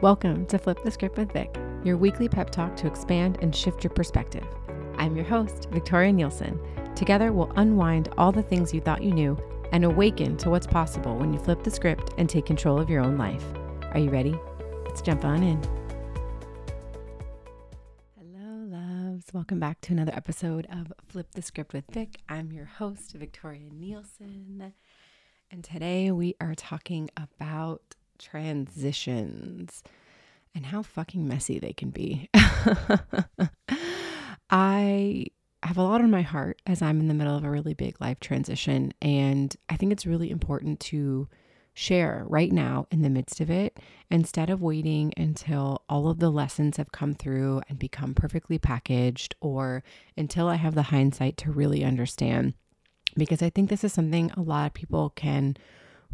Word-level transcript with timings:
Welcome 0.00 0.46
to 0.46 0.58
Flip 0.60 0.80
the 0.84 0.92
Script 0.92 1.18
with 1.18 1.32
Vic, 1.32 1.58
your 1.82 1.96
weekly 1.96 2.28
pep 2.28 2.50
talk 2.50 2.76
to 2.76 2.86
expand 2.86 3.38
and 3.42 3.52
shift 3.52 3.82
your 3.82 3.92
perspective. 3.92 4.46
I'm 4.96 5.16
your 5.16 5.24
host, 5.24 5.66
Victoria 5.72 6.12
Nielsen. 6.12 6.60
Together, 6.94 7.32
we'll 7.32 7.50
unwind 7.56 8.08
all 8.16 8.30
the 8.30 8.44
things 8.44 8.72
you 8.72 8.80
thought 8.80 9.02
you 9.02 9.10
knew 9.10 9.36
and 9.72 9.84
awaken 9.84 10.36
to 10.36 10.50
what's 10.50 10.68
possible 10.68 11.16
when 11.16 11.32
you 11.32 11.40
flip 11.40 11.64
the 11.64 11.70
script 11.72 12.14
and 12.16 12.30
take 12.30 12.46
control 12.46 12.78
of 12.78 12.88
your 12.88 13.02
own 13.02 13.18
life. 13.18 13.42
Are 13.90 13.98
you 13.98 14.10
ready? 14.10 14.38
Let's 14.84 15.02
jump 15.02 15.24
on 15.24 15.42
in. 15.42 15.60
Hello, 18.16 18.66
loves. 18.68 19.26
Welcome 19.32 19.58
back 19.58 19.80
to 19.80 19.92
another 19.94 20.14
episode 20.14 20.68
of 20.70 20.92
Flip 21.08 21.26
the 21.32 21.42
Script 21.42 21.72
with 21.72 21.86
Vic. 21.90 22.20
I'm 22.28 22.52
your 22.52 22.66
host, 22.66 23.14
Victoria 23.14 23.68
Nielsen. 23.72 24.74
And 25.50 25.64
today 25.64 26.12
we 26.12 26.36
are 26.40 26.54
talking 26.54 27.10
about 27.16 27.96
transitions 28.18 29.82
and 30.54 30.66
how 30.66 30.82
fucking 30.82 31.26
messy 31.26 31.58
they 31.58 31.72
can 31.72 31.90
be. 31.90 32.28
I 34.50 35.26
have 35.62 35.76
a 35.76 35.82
lot 35.82 36.00
on 36.00 36.10
my 36.10 36.22
heart 36.22 36.60
as 36.66 36.82
I'm 36.82 37.00
in 37.00 37.08
the 37.08 37.14
middle 37.14 37.36
of 37.36 37.44
a 37.44 37.50
really 37.50 37.74
big 37.74 38.00
life 38.00 38.20
transition. 38.20 38.92
And 39.02 39.54
I 39.68 39.76
think 39.76 39.92
it's 39.92 40.06
really 40.06 40.30
important 40.30 40.80
to 40.80 41.28
share 41.74 42.24
right 42.28 42.50
now 42.50 42.86
in 42.90 43.02
the 43.02 43.10
midst 43.10 43.40
of 43.40 43.50
it 43.50 43.78
instead 44.10 44.50
of 44.50 44.60
waiting 44.60 45.12
until 45.16 45.82
all 45.88 46.08
of 46.08 46.18
the 46.18 46.30
lessons 46.30 46.76
have 46.76 46.90
come 46.90 47.14
through 47.14 47.62
and 47.68 47.78
become 47.78 48.14
perfectly 48.14 48.58
packaged 48.58 49.36
or 49.40 49.84
until 50.16 50.48
I 50.48 50.56
have 50.56 50.74
the 50.74 50.82
hindsight 50.82 51.36
to 51.38 51.52
really 51.52 51.84
understand. 51.84 52.54
Because 53.16 53.42
I 53.42 53.50
think 53.50 53.70
this 53.70 53.84
is 53.84 53.92
something 53.92 54.30
a 54.32 54.40
lot 54.40 54.66
of 54.66 54.74
people 54.74 55.10
can 55.10 55.56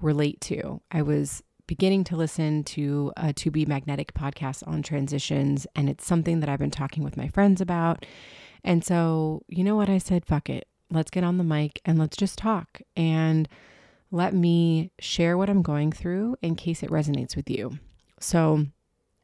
relate 0.00 0.40
to. 0.42 0.82
I 0.90 1.02
was 1.02 1.42
beginning 1.66 2.04
to 2.04 2.16
listen 2.16 2.64
to 2.64 3.12
a 3.16 3.32
To 3.32 3.50
Be 3.50 3.64
Magnetic 3.66 4.14
podcast 4.14 4.66
on 4.66 4.82
transitions, 4.82 5.66
and 5.74 5.88
it's 5.88 6.06
something 6.06 6.40
that 6.40 6.48
I've 6.48 6.58
been 6.58 6.70
talking 6.70 7.02
with 7.02 7.16
my 7.16 7.28
friends 7.28 7.60
about. 7.60 8.04
And 8.62 8.84
so, 8.84 9.42
you 9.48 9.64
know 9.64 9.76
what? 9.76 9.88
I 9.88 9.98
said, 9.98 10.24
fuck 10.24 10.48
it. 10.48 10.66
Let's 10.90 11.10
get 11.10 11.24
on 11.24 11.38
the 11.38 11.44
mic 11.44 11.80
and 11.84 11.98
let's 11.98 12.16
just 12.16 12.38
talk 12.38 12.80
and 12.96 13.48
let 14.10 14.34
me 14.34 14.92
share 14.98 15.36
what 15.36 15.50
I'm 15.50 15.62
going 15.62 15.90
through 15.90 16.36
in 16.40 16.54
case 16.54 16.82
it 16.82 16.90
resonates 16.90 17.34
with 17.34 17.50
you. 17.50 17.78
So, 18.20 18.66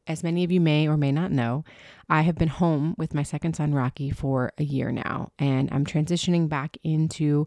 as 0.06 0.25
many 0.25 0.43
of 0.43 0.50
you 0.50 0.61
may 0.61 0.89
or 0.89 0.97
may 0.97 1.12
not 1.12 1.31
know, 1.31 1.65
I 2.09 2.22
have 2.22 2.34
been 2.34 2.48
home 2.48 2.95
with 2.98 3.15
my 3.15 3.22
second 3.22 3.55
son, 3.55 3.72
Rocky, 3.75 4.11
for 4.11 4.53
a 4.59 4.65
year 4.65 4.91
now, 4.91 5.31
and 5.39 5.69
I'm 5.70 5.84
transitioning 5.84 6.48
back 6.48 6.77
into 6.83 7.47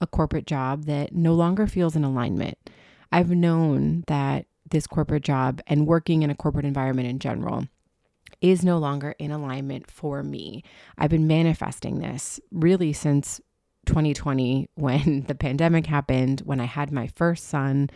a 0.00 0.06
corporate 0.06 0.46
job 0.46 0.84
that 0.84 1.14
no 1.14 1.34
longer 1.34 1.66
feels 1.66 1.96
in 1.96 2.04
alignment. 2.04 2.58
I've 3.12 3.30
known 3.30 4.04
that 4.06 4.46
this 4.70 4.86
corporate 4.86 5.22
job 5.22 5.60
and 5.66 5.86
working 5.86 6.22
in 6.22 6.30
a 6.30 6.34
corporate 6.34 6.64
environment 6.64 7.08
in 7.08 7.18
general 7.18 7.66
is 8.40 8.64
no 8.64 8.78
longer 8.78 9.14
in 9.18 9.30
alignment 9.30 9.90
for 9.90 10.22
me. 10.22 10.62
I've 10.98 11.10
been 11.10 11.26
manifesting 11.26 11.98
this 11.98 12.40
really 12.50 12.92
since 12.92 13.40
2020 13.86 14.68
when 14.74 15.24
the 15.28 15.34
pandemic 15.34 15.86
happened, 15.86 16.40
when 16.44 16.60
I 16.60 16.64
had 16.64 16.92
my 16.92 17.06
first 17.08 17.48
son, 17.48 17.90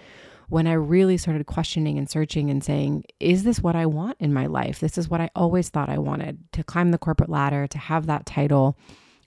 when 0.49 0.67
I 0.67 0.73
really 0.73 1.19
started 1.19 1.47
questioning 1.47 1.99
and 1.99 2.09
searching 2.09 2.49
and 2.49 2.65
saying, 2.65 3.05
is 3.21 3.45
this 3.45 3.61
what 3.61 3.77
I 3.77 3.85
want 3.85 4.17
in 4.19 4.33
my 4.33 4.47
life? 4.47 4.81
This 4.81 4.97
is 4.97 5.09
what 5.09 5.21
I 5.21 5.31
always 5.35 5.69
thought 5.69 5.91
I 5.91 5.99
wanted 5.99 6.39
to 6.53 6.65
climb 6.65 6.91
the 6.91 6.99
corporate 6.99 7.29
ladder, 7.29 7.67
to 7.67 7.79
have 7.79 8.07
that 8.07 8.25
title, 8.25 8.79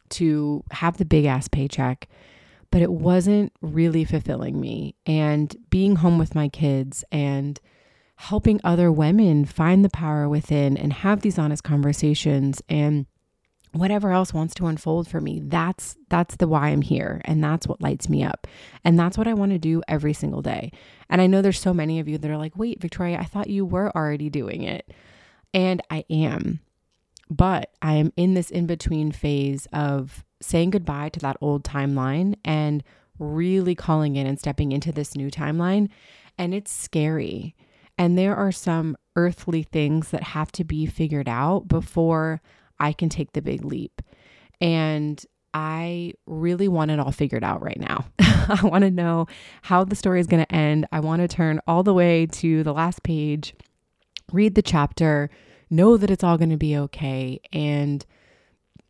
to 0.10 0.64
have 0.72 0.98
the 0.98 1.06
big 1.06 1.26
ass 1.26 1.48
paycheck 1.48 2.08
but 2.72 2.82
it 2.82 2.92
wasn't 2.92 3.52
really 3.62 4.06
fulfilling 4.06 4.60
me. 4.60 4.96
And 5.06 5.56
being 5.70 5.98
home 5.98 6.18
with 6.18 6.34
my 6.34 6.48
kids 6.48 7.04
and 7.12 7.60
helping 8.16 8.62
other 8.64 8.92
women 8.92 9.46
find 9.46 9.84
the 9.84 9.90
power 9.90 10.30
within 10.30 10.78
and 10.78 10.94
have 10.94 11.22
these 11.22 11.38
honest 11.38 11.64
conversations 11.64 12.62
and 12.70 13.06
whatever 13.74 14.12
else 14.12 14.34
wants 14.34 14.54
to 14.54 14.68
unfold 14.68 15.08
for 15.08 15.22
me 15.22 15.40
that's 15.46 15.96
that's 16.10 16.36
the 16.36 16.48
why 16.48 16.70
I'm 16.70 16.82
here. 16.82 17.22
And 17.26 17.44
that's 17.44 17.68
what 17.68 17.82
lights 17.82 18.10
me 18.10 18.24
up. 18.24 18.48
And 18.84 19.00
that's 19.00 19.18
what 19.18 19.28
I 19.28 19.34
want 19.34 19.54
to 19.54 19.58
do 19.58 19.82
every 19.88 20.14
single 20.14 20.42
day. 20.42 20.72
And 21.10 21.22
I 21.22 21.28
know 21.28 21.42
there's 21.42 21.60
so 21.60 21.74
many 21.74 22.00
of 22.00 22.08
you 22.08 22.18
that 22.18 22.30
are 22.30 22.38
like 22.38 22.56
wait 22.58 22.82
Victoria 22.82 23.18
I 23.20 23.26
thought 23.26 23.50
you 23.50 23.66
were 23.66 23.96
already 23.96 24.30
doing 24.30 24.64
it. 24.64 24.92
And 25.54 25.82
I 25.90 26.06
am 26.10 26.60
but 27.32 27.72
I 27.82 27.94
am 27.94 28.12
in 28.18 28.34
this 28.34 28.52
in 28.52 28.68
between 28.68 29.14
phase 29.14 29.66
of 29.72 30.26
saying 30.42 30.72
goodbye 30.72 31.08
to 31.10 31.20
that 31.22 31.38
old 31.40 31.64
timeline 31.64 32.36
and 32.44 32.84
really 33.20 33.74
calling 33.74 34.18
in 34.18 34.28
and 34.28 34.38
stepping 34.38 34.74
into 34.74 34.92
this 34.92 35.16
new 35.16 35.32
timeline. 35.32 35.88
And 36.38 36.54
it's 36.54 36.72
scary. 36.72 37.56
And 37.98 38.18
there 38.18 38.36
are 38.36 38.52
some 38.52 38.98
earthly 39.16 39.64
things 39.64 40.10
that 40.10 40.24
have 40.24 40.52
to 40.54 40.66
be 40.66 40.86
figured 40.86 41.30
out 41.30 41.70
before 41.70 42.42
I 42.82 42.92
can 42.92 43.08
take 43.08 43.32
the 43.32 43.42
big 43.42 43.64
leap. 43.64 44.02
And 44.60 45.24
I 45.54 46.14
really 46.26 46.68
want 46.68 46.92
it 46.92 47.00
all 47.00 47.14
figured 47.14 47.46
out 47.46 47.64
right 47.64 47.80
now. 47.80 48.06
I 48.20 48.60
want 48.64 48.84
to 48.84 48.92
know 48.92 49.28
how 49.62 49.86
the 49.86 49.96
story 49.96 50.20
is 50.20 50.28
going 50.28 50.44
to 50.44 50.52
end. 50.54 50.86
I 50.92 51.00
want 51.00 51.22
to 51.22 51.30
turn 51.30 51.62
all 51.66 51.84
the 51.84 51.94
way 51.94 52.26
to 52.26 52.64
the 52.64 52.74
last 52.74 53.04
page, 53.04 53.54
read 54.34 54.56
the 54.56 54.62
chapter, 54.62 55.30
know 55.72 55.98
that 55.98 56.12
it's 56.12 56.24
all 56.24 56.38
going 56.38 56.50
to 56.50 56.58
be 56.58 56.78
okay. 56.78 57.40
And 57.52 58.06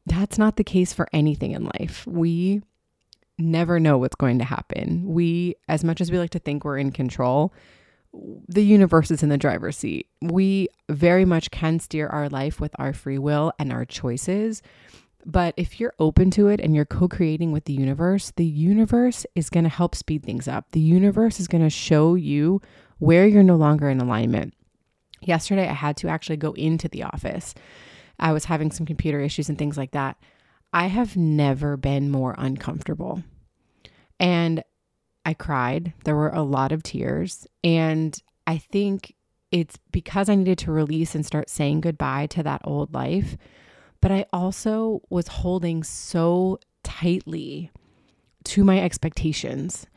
that's 0.06 0.38
not 0.38 0.58
the 0.58 0.64
case 0.64 0.92
for 0.92 1.08
anything 1.14 1.52
in 1.52 1.70
life. 1.80 2.06
We 2.08 2.62
never 3.38 3.80
know 3.80 3.98
what's 3.98 4.16
going 4.16 4.40
to 4.40 4.46
happen. 4.46 5.04
We, 5.06 5.56
as 5.68 5.84
much 5.84 6.02
as 6.02 6.12
we 6.12 6.20
like 6.20 6.32
to 6.32 6.40
think 6.40 6.64
we're 6.64 6.78
in 6.78 6.92
control, 6.92 7.54
the 8.14 8.64
universe 8.64 9.12
is 9.12 9.24
in 9.24 9.30
the 9.30 9.38
driver's 9.38 9.78
seat. 9.78 10.08
We 10.22 10.68
very 10.90 11.26
much 11.26 11.52
can 11.52 11.80
steer 11.80 12.08
our 12.08 12.30
life 12.30 12.60
with 12.60 12.76
our 12.78 12.94
free 12.94 13.18
will 13.18 13.54
and 13.58 13.72
our 13.72 13.86
choices. 13.86 14.62
But 15.26 15.54
if 15.56 15.80
you're 15.80 15.94
open 16.00 16.32
to 16.32 16.48
it 16.48 16.60
and 16.60 16.76
you're 16.76 16.86
co 16.86 17.08
creating 17.08 17.52
with 17.52 17.66
the 17.66 17.74
universe, 17.74 18.32
the 18.36 18.46
universe 18.46 19.26
is 19.36 19.50
going 19.50 19.64
to 19.64 19.70
help 19.70 19.96
speed 19.96 20.24
things 20.24 20.48
up. 20.48 20.66
The 20.72 20.80
universe 20.80 21.40
is 21.40 21.48
going 21.48 21.64
to 21.64 21.70
show 21.70 22.16
you 22.16 22.62
where 22.98 23.28
you're 23.28 23.44
no 23.44 23.56
longer 23.56 23.90
in 23.90 24.00
alignment. 24.00 24.54
Yesterday, 25.22 25.68
I 25.68 25.74
had 25.74 25.98
to 25.98 26.08
actually 26.08 26.38
go 26.38 26.54
into 26.54 26.88
the 26.90 27.04
office 27.04 27.54
I 28.22 28.32
was 28.34 28.46
having 28.46 28.72
some 28.72 28.86
computer 28.86 29.20
issues 29.20 29.50
and 29.50 29.58
things 29.58 29.78
like 29.78 29.92
that. 29.92 30.16
I 30.72 30.88
have 30.88 31.18
never 31.18 31.76
been 31.76 32.12
more 32.12 32.36
uncomfortable. 32.38 33.24
And 34.20 34.64
I 35.26 35.34
cried. 35.34 35.94
There 36.06 36.16
were 36.16 36.30
a 36.30 36.44
lot 36.44 36.72
of 36.72 36.84
tears. 36.84 37.48
And 37.64 38.18
I 38.46 38.60
think 38.60 39.16
it's 39.52 39.78
because 39.92 40.30
I 40.30 40.36
needed 40.36 40.60
to 40.60 40.72
release 40.72 41.16
and 41.16 41.26
start 41.26 41.50
saying 41.50 41.82
goodbye 41.82 42.28
to 42.28 42.44
that 42.44 42.62
old 42.64 42.94
life. 42.94 43.36
But 44.00 44.12
I 44.12 44.26
also 44.32 45.02
was 45.10 45.28
holding 45.28 45.84
so 45.84 46.60
tightly 46.84 47.72
to 48.46 48.64
my 48.64 48.80
expectations 48.80 49.88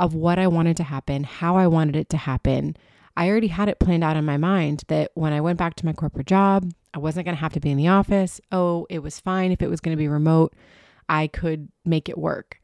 of 0.00 0.14
what 0.14 0.38
I 0.38 0.46
wanted 0.46 0.76
to 0.78 0.82
happen, 0.84 1.24
how 1.24 1.56
I 1.56 1.66
wanted 1.66 1.96
it 1.96 2.08
to 2.10 2.16
happen. 2.16 2.76
I 3.16 3.28
already 3.28 3.48
had 3.48 3.68
it 3.68 3.78
planned 3.78 4.04
out 4.04 4.16
in 4.16 4.24
my 4.24 4.36
mind 4.36 4.84
that 4.88 5.10
when 5.14 5.32
I 5.32 5.40
went 5.40 5.58
back 5.58 5.74
to 5.76 5.86
my 5.86 5.92
corporate 5.92 6.26
job, 6.26 6.70
I 6.94 6.98
wasn't 6.98 7.26
going 7.26 7.36
to 7.36 7.40
have 7.40 7.52
to 7.54 7.60
be 7.60 7.70
in 7.70 7.76
the 7.76 7.88
office. 7.88 8.40
Oh, 8.50 8.86
it 8.90 9.00
was 9.00 9.20
fine 9.20 9.52
if 9.52 9.62
it 9.62 9.68
was 9.68 9.80
going 9.80 9.96
to 9.96 10.00
be 10.00 10.08
remote. 10.08 10.54
I 11.08 11.26
could 11.26 11.68
make 11.84 12.08
it 12.08 12.18
work. 12.18 12.60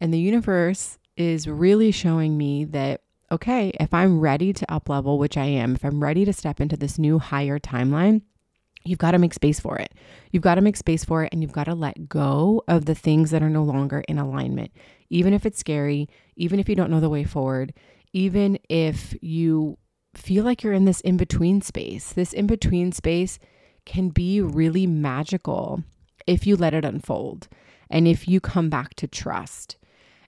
And 0.00 0.12
the 0.12 0.20
universe 0.20 0.98
is 1.16 1.46
really 1.46 1.90
showing 1.90 2.38
me 2.38 2.64
that 2.66 3.02
okay, 3.32 3.70
if 3.78 3.94
I'm 3.94 4.18
ready 4.18 4.52
to 4.52 4.72
up 4.72 4.88
level, 4.88 5.16
which 5.16 5.36
I 5.36 5.44
am, 5.44 5.76
if 5.76 5.84
I'm 5.84 6.02
ready 6.02 6.24
to 6.24 6.32
step 6.32 6.60
into 6.60 6.76
this 6.76 6.98
new 6.98 7.20
higher 7.20 7.60
timeline, 7.60 8.22
you've 8.84 8.98
got 8.98 9.12
to 9.12 9.18
make 9.18 9.34
space 9.34 9.60
for 9.60 9.76
it. 9.76 9.94
You've 10.32 10.42
got 10.42 10.56
to 10.56 10.60
make 10.60 10.76
space 10.76 11.04
for 11.04 11.22
it 11.22 11.32
and 11.32 11.42
you've 11.42 11.52
got 11.52 11.64
to 11.64 11.74
let 11.74 12.08
go 12.08 12.62
of 12.66 12.86
the 12.86 12.94
things 12.94 13.30
that 13.30 13.42
are 13.42 13.50
no 13.50 13.62
longer 13.62 14.02
in 14.08 14.18
alignment. 14.18 14.72
Even 15.10 15.32
if 15.32 15.46
it's 15.46 15.60
scary, 15.60 16.08
even 16.36 16.58
if 16.58 16.68
you 16.68 16.74
don't 16.74 16.90
know 16.90 17.00
the 17.00 17.08
way 17.08 17.22
forward, 17.22 17.72
even 18.12 18.58
if 18.68 19.14
you 19.22 19.78
feel 20.14 20.44
like 20.44 20.62
you're 20.62 20.72
in 20.72 20.84
this 20.84 21.00
in 21.00 21.16
between 21.16 21.60
space. 21.60 22.12
This 22.12 22.32
in 22.32 22.46
between 22.46 22.92
space 22.92 23.38
can 23.84 24.08
be 24.08 24.40
really 24.40 24.86
magical 24.86 25.82
if 26.26 26.46
you 26.46 26.56
let 26.56 26.74
it 26.74 26.84
unfold 26.84 27.48
and 27.88 28.06
if 28.06 28.28
you 28.28 28.40
come 28.40 28.70
back 28.70 28.94
to 28.94 29.06
trust. 29.06 29.76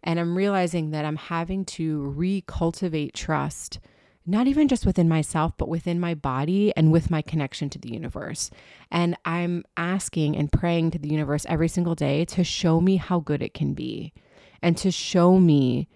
And 0.02 0.18
I'm 0.18 0.36
realizing 0.36 0.90
that 0.90 1.04
I'm 1.04 1.16
having 1.16 1.64
to 1.66 2.14
recultivate 2.16 3.12
trust, 3.12 3.78
not 4.26 4.48
even 4.48 4.66
just 4.66 4.84
within 4.84 5.08
myself, 5.08 5.52
but 5.56 5.68
within 5.68 6.00
my 6.00 6.14
body 6.14 6.72
and 6.76 6.90
with 6.90 7.10
my 7.10 7.22
connection 7.22 7.70
to 7.70 7.78
the 7.78 7.92
universe. 7.92 8.50
And 8.90 9.16
I'm 9.24 9.64
asking 9.76 10.36
and 10.36 10.50
praying 10.50 10.92
to 10.92 10.98
the 10.98 11.08
universe 11.08 11.46
every 11.48 11.68
single 11.68 11.94
day 11.94 12.24
to 12.26 12.42
show 12.42 12.80
me 12.80 12.96
how 12.96 13.20
good 13.20 13.42
it 13.42 13.54
can 13.54 13.74
be 13.74 14.12
and 14.60 14.76
to 14.78 14.90
show 14.90 15.38
me 15.38 15.88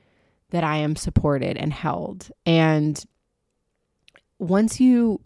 that 0.50 0.62
I 0.62 0.76
am 0.76 0.94
supported 0.94 1.56
and 1.56 1.72
held. 1.72 2.30
And 2.44 3.04
once 4.38 4.80
you 4.80 5.20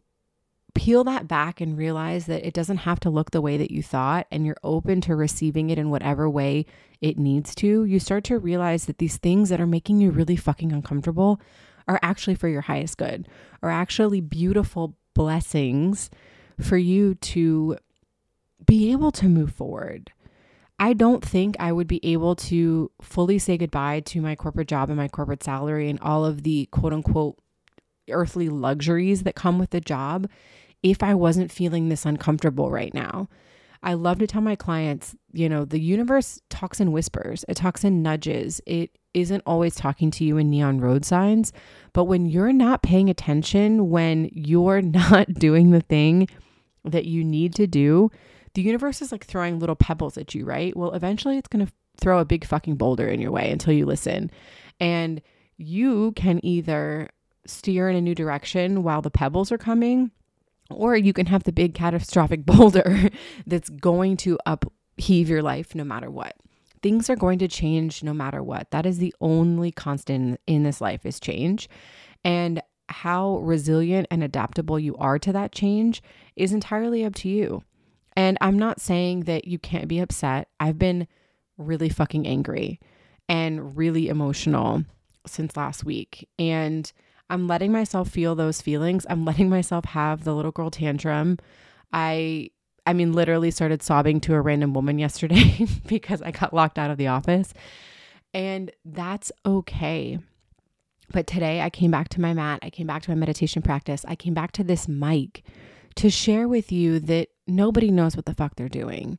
peel 0.75 1.05
that 1.05 1.27
back 1.27 1.61
and 1.61 1.77
realize 1.77 2.27
that 2.27 2.47
it 2.47 2.55
doesn't 2.55 2.79
have 2.79 3.01
to 3.01 3.11
look 3.11 3.31
the 3.31 3.41
way 3.41 3.57
that 3.57 3.71
you 3.71 3.83
thought 3.83 4.27
and 4.31 4.47
you're 4.47 4.57
open 4.63 5.01
to 5.01 5.17
receiving 5.17 5.71
it 5.71 5.79
in 5.79 5.91
whatever 5.91 6.29
way 6.29 6.65
it 7.01 7.19
needs 7.19 7.55
to, 7.57 7.85
you 7.85 7.99
start 7.99 8.25
to 8.25 8.39
realize 8.39 8.87
that 8.87 8.99
these 8.99 9.17
things 9.17 9.49
that 9.49 9.61
are 9.61 9.67
making 9.67 10.01
you 10.01 10.11
really 10.11 10.37
fucking 10.37 10.73
uncomfortable 10.73 11.41
are 11.89 11.99
actually 12.03 12.35
for 12.35 12.49
your 12.49 12.61
highest 12.63 12.99
good, 12.99 13.27
are 13.63 13.71
actually 13.71 14.21
beautiful 14.21 14.97
blessings 15.15 16.09
for 16.61 16.77
you 16.77 17.15
to 17.17 17.77
be 18.67 18.93
able 18.93 19.11
to 19.11 19.27
move 19.27 19.53
forward. 19.53 20.13
I 20.79 20.93
don't 20.93 21.25
think 21.25 21.57
I 21.59 21.73
would 21.73 21.89
be 21.89 22.01
able 22.05 22.37
to 22.37 22.91
fully 23.03 23.39
say 23.39 23.59
goodbye 23.59 24.01
to 24.01 24.21
my 24.23 24.37
corporate 24.37 24.69
job 24.69 24.89
and 24.89 24.97
my 24.97 25.09
corporate 25.09 25.43
salary 25.43 25.91
and 25.91 26.01
all 26.01 26.25
of 26.25 26.43
the 26.43 26.67
quote 26.71 26.93
unquote 26.93 27.39
earthly 28.13 28.49
luxuries 28.49 29.23
that 29.23 29.35
come 29.35 29.59
with 29.59 29.71
the 29.71 29.81
job 29.81 30.29
if 30.83 31.03
I 31.03 31.15
wasn't 31.15 31.53
feeling 31.53 31.89
this 31.89 32.07
uncomfortable 32.07 32.71
right 32.71 32.95
now. 32.95 33.29
I 33.83 33.95
love 33.95 34.19
to 34.19 34.27
tell 34.27 34.43
my 34.43 34.57
clients, 34.57 35.17
you 35.33 35.49
know, 35.49 35.65
the 35.65 35.81
universe 35.81 36.41
talks 36.51 36.81
in 36.81 36.93
whispers, 36.93 37.45
it 37.49 37.57
talks 37.57 37.83
in 37.83 38.03
nudges. 38.03 38.61
It 38.67 38.99
isn't 39.15 39.43
always 39.47 39.75
talking 39.75 40.11
to 40.13 40.25
you 40.25 40.37
in 40.37 40.51
neon 40.51 40.81
road 40.81 41.05
signs. 41.05 41.53
But 41.93 42.05
when 42.05 42.27
you're 42.27 42.53
not 42.53 42.83
paying 42.83 43.09
attention, 43.09 43.91
when 43.91 44.29
you're 44.33 44.83
not 44.83 45.33
doing 45.35 45.71
the 45.71 45.81
thing 45.81 46.29
that 46.85 47.07
you 47.07 47.25
need 47.25 47.55
to 47.55 47.67
do, 47.67 48.11
the 48.55 48.63
universe 48.63 49.01
is 49.01 49.13
like 49.13 49.25
throwing 49.25 49.59
little 49.59 49.77
pebbles 49.77 50.19
at 50.19 50.35
you, 50.35 50.45
right? 50.45 50.77
Well, 50.77 50.93
eventually 50.93 51.39
it's 51.39 51.49
going 51.49 51.67
to 51.67 51.73
throw 52.01 52.19
a 52.19 52.25
big 52.25 52.45
fucking 52.45 52.77
boulder 52.77 53.07
in 53.09 53.21
your 53.21 53.31
way 53.31 53.51
until 53.51 53.73
you 53.73 53.87
listen. 53.87 54.31
And 54.79 55.21
you 55.57 56.13
can 56.13 56.45
either 56.45 57.09
steer 57.47 57.89
in 57.89 57.97
a 57.97 58.01
new 58.01 58.15
direction 58.15 58.83
while 58.83 59.03
the 59.03 59.11
pebbles 59.11 59.51
are 59.51 59.59
coming 59.59 60.11
or 60.71 60.97
you 60.97 61.13
can 61.13 61.27
have 61.27 61.45
the 61.45 61.53
big 61.53 61.75
catastrophic 61.75 62.47
boulder 62.47 63.11
that's 63.47 63.69
going 63.69 64.17
to 64.19 64.39
upheave 64.47 65.29
your 65.29 65.43
life 65.43 65.75
no 65.75 65.85
matter 65.85 66.11
what. 66.11 66.37
Things 66.83 67.11
are 67.11 67.17
going 67.17 67.39
to 67.41 67.49
change 67.49 68.03
no 68.03 68.15
matter 68.15 68.43
what. 68.43 68.71
That 68.71 68.87
is 68.87 68.99
the 68.99 69.15
only 69.21 69.71
constant 69.71 70.41
in 70.47 70.63
this 70.63 70.81
life 70.81 71.05
is 71.05 71.21
change. 71.21 71.69
And 72.25 72.63
how 72.89 73.39
resilient 73.39 74.07
and 74.11 74.25
adaptable 74.25 74.79
you 74.79 74.97
are 74.97 75.19
to 75.19 75.33
that 75.33 75.53
change 75.53 76.03
is 76.37 76.53
entirely 76.53 77.05
up 77.05 77.15
to 77.17 77.29
you. 77.29 77.63
And 78.17 78.39
I'm 78.41 78.59
not 78.59 78.81
saying 78.81 79.21
that 79.25 79.47
you 79.47 79.59
can't 79.59 79.89
be 79.89 80.01
upset. 80.01 80.49
I've 80.59 80.79
been 80.79 81.07
really 81.59 81.89
fucking 81.89 82.27
angry 82.27 82.81
and 83.29 83.77
really 83.77 84.09
emotional 84.09 84.85
since 85.27 85.57
last 85.57 85.85
week. 85.85 86.29
And 86.39 86.91
I'm 87.31 87.47
letting 87.47 87.73
myself 87.73 88.11
feel 88.11 88.35
those 88.35 88.61
feelings. 88.61 89.07
I'm 89.09 89.25
letting 89.25 89.49
myself 89.49 89.85
have 89.87 90.25
the 90.25 90.35
little 90.35 90.51
girl 90.51 90.71
tantrum. 90.71 91.39
I 91.93 92.51
I 92.87 92.93
mean 92.93 93.13
literally 93.13 93.51
started 93.51 93.83
sobbing 93.83 94.21
to 94.23 94.35
a 94.35 94.41
random 94.41 94.75
woman 94.75 94.99
yesterday 94.99 95.67
because 95.87 96.21
I 96.21 96.33
got 96.33 96.53
locked 96.53 96.79
out 96.79 96.91
of 96.91 96.99
the 96.99 97.07
office. 97.07 97.55
And 98.35 98.71
that's 98.85 99.33
okay. 99.47 100.19
But 101.13 101.27
today 101.27 101.61
I 101.61 101.71
came 101.71 101.91
back 101.91 102.09
to 102.11 102.21
my 102.21 102.35
mat, 102.35 102.61
I 102.63 102.71
came 102.71 102.87
back 102.87 103.03
to 103.03 103.11
my 103.11 103.17
meditation 103.17 103.63
practice, 103.63 104.05
I 104.07 104.15
came 104.15 104.35
back 104.35 104.53
to 104.53 104.65
this 104.65 104.87
mic 104.87 105.43
to 105.97 106.11
share 106.11 106.47
with 106.47 106.71
you 106.71 107.01
that 107.01 107.29
nobody 107.47 107.91
knows 107.91 108.17
what 108.17 108.27
the 108.27 108.35
fuck 108.35 108.57
they're 108.57 108.69
doing. 108.69 109.19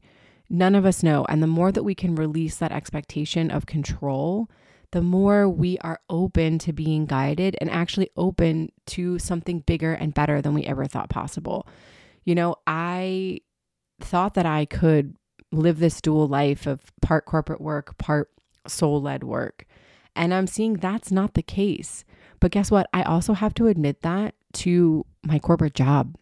None 0.50 0.76
of 0.76 0.86
us 0.86 1.04
know. 1.04 1.26
And 1.30 1.42
the 1.42 1.48
more 1.48 1.72
that 1.72 1.84
we 1.84 1.96
can 1.96 2.16
release 2.16 2.58
that 2.58 2.72
expectation 2.72 3.52
of 3.52 3.66
control, 3.66 4.50
the 4.92 5.02
more 5.02 5.48
we 5.48 5.78
are 5.80 6.00
open 6.10 6.60
to 6.60 6.74
being 6.74 7.06
guided 7.06 7.56
and 7.62 7.70
actually 7.70 8.10
open 8.18 8.72
to 8.88 9.18
something 9.20 9.60
bigger 9.60 9.94
and 9.94 10.14
better 10.14 10.42
than 10.42 10.54
we 10.54 10.64
ever 10.64 10.86
thought 10.86 11.10
possible. 11.10 11.68
You 12.26 12.36
know, 12.36 12.56
I 12.68 13.40
thought 14.00 14.34
that 14.34 14.46
I 14.46 14.66
could 14.66 15.16
live 15.52 15.80
this 15.80 16.02
dual 16.02 16.28
life 16.28 16.68
of 16.68 16.82
part 17.02 17.26
corporate 17.26 17.62
work, 17.62 17.98
part 17.98 18.30
soul 18.68 19.02
led 19.02 19.24
work. 19.24 19.66
And 20.16 20.34
I'm 20.34 20.48
seeing 20.48 20.74
that's 20.74 21.12
not 21.12 21.34
the 21.34 21.42
case. 21.42 22.04
But 22.40 22.52
guess 22.52 22.70
what? 22.70 22.88
I 22.94 23.04
also 23.04 23.34
have 23.34 23.54
to 23.56 23.68
admit 23.68 24.02
that 24.02 24.36
to 24.54 25.06
my 25.24 25.40
corporate 25.40 25.74
job 25.74 26.16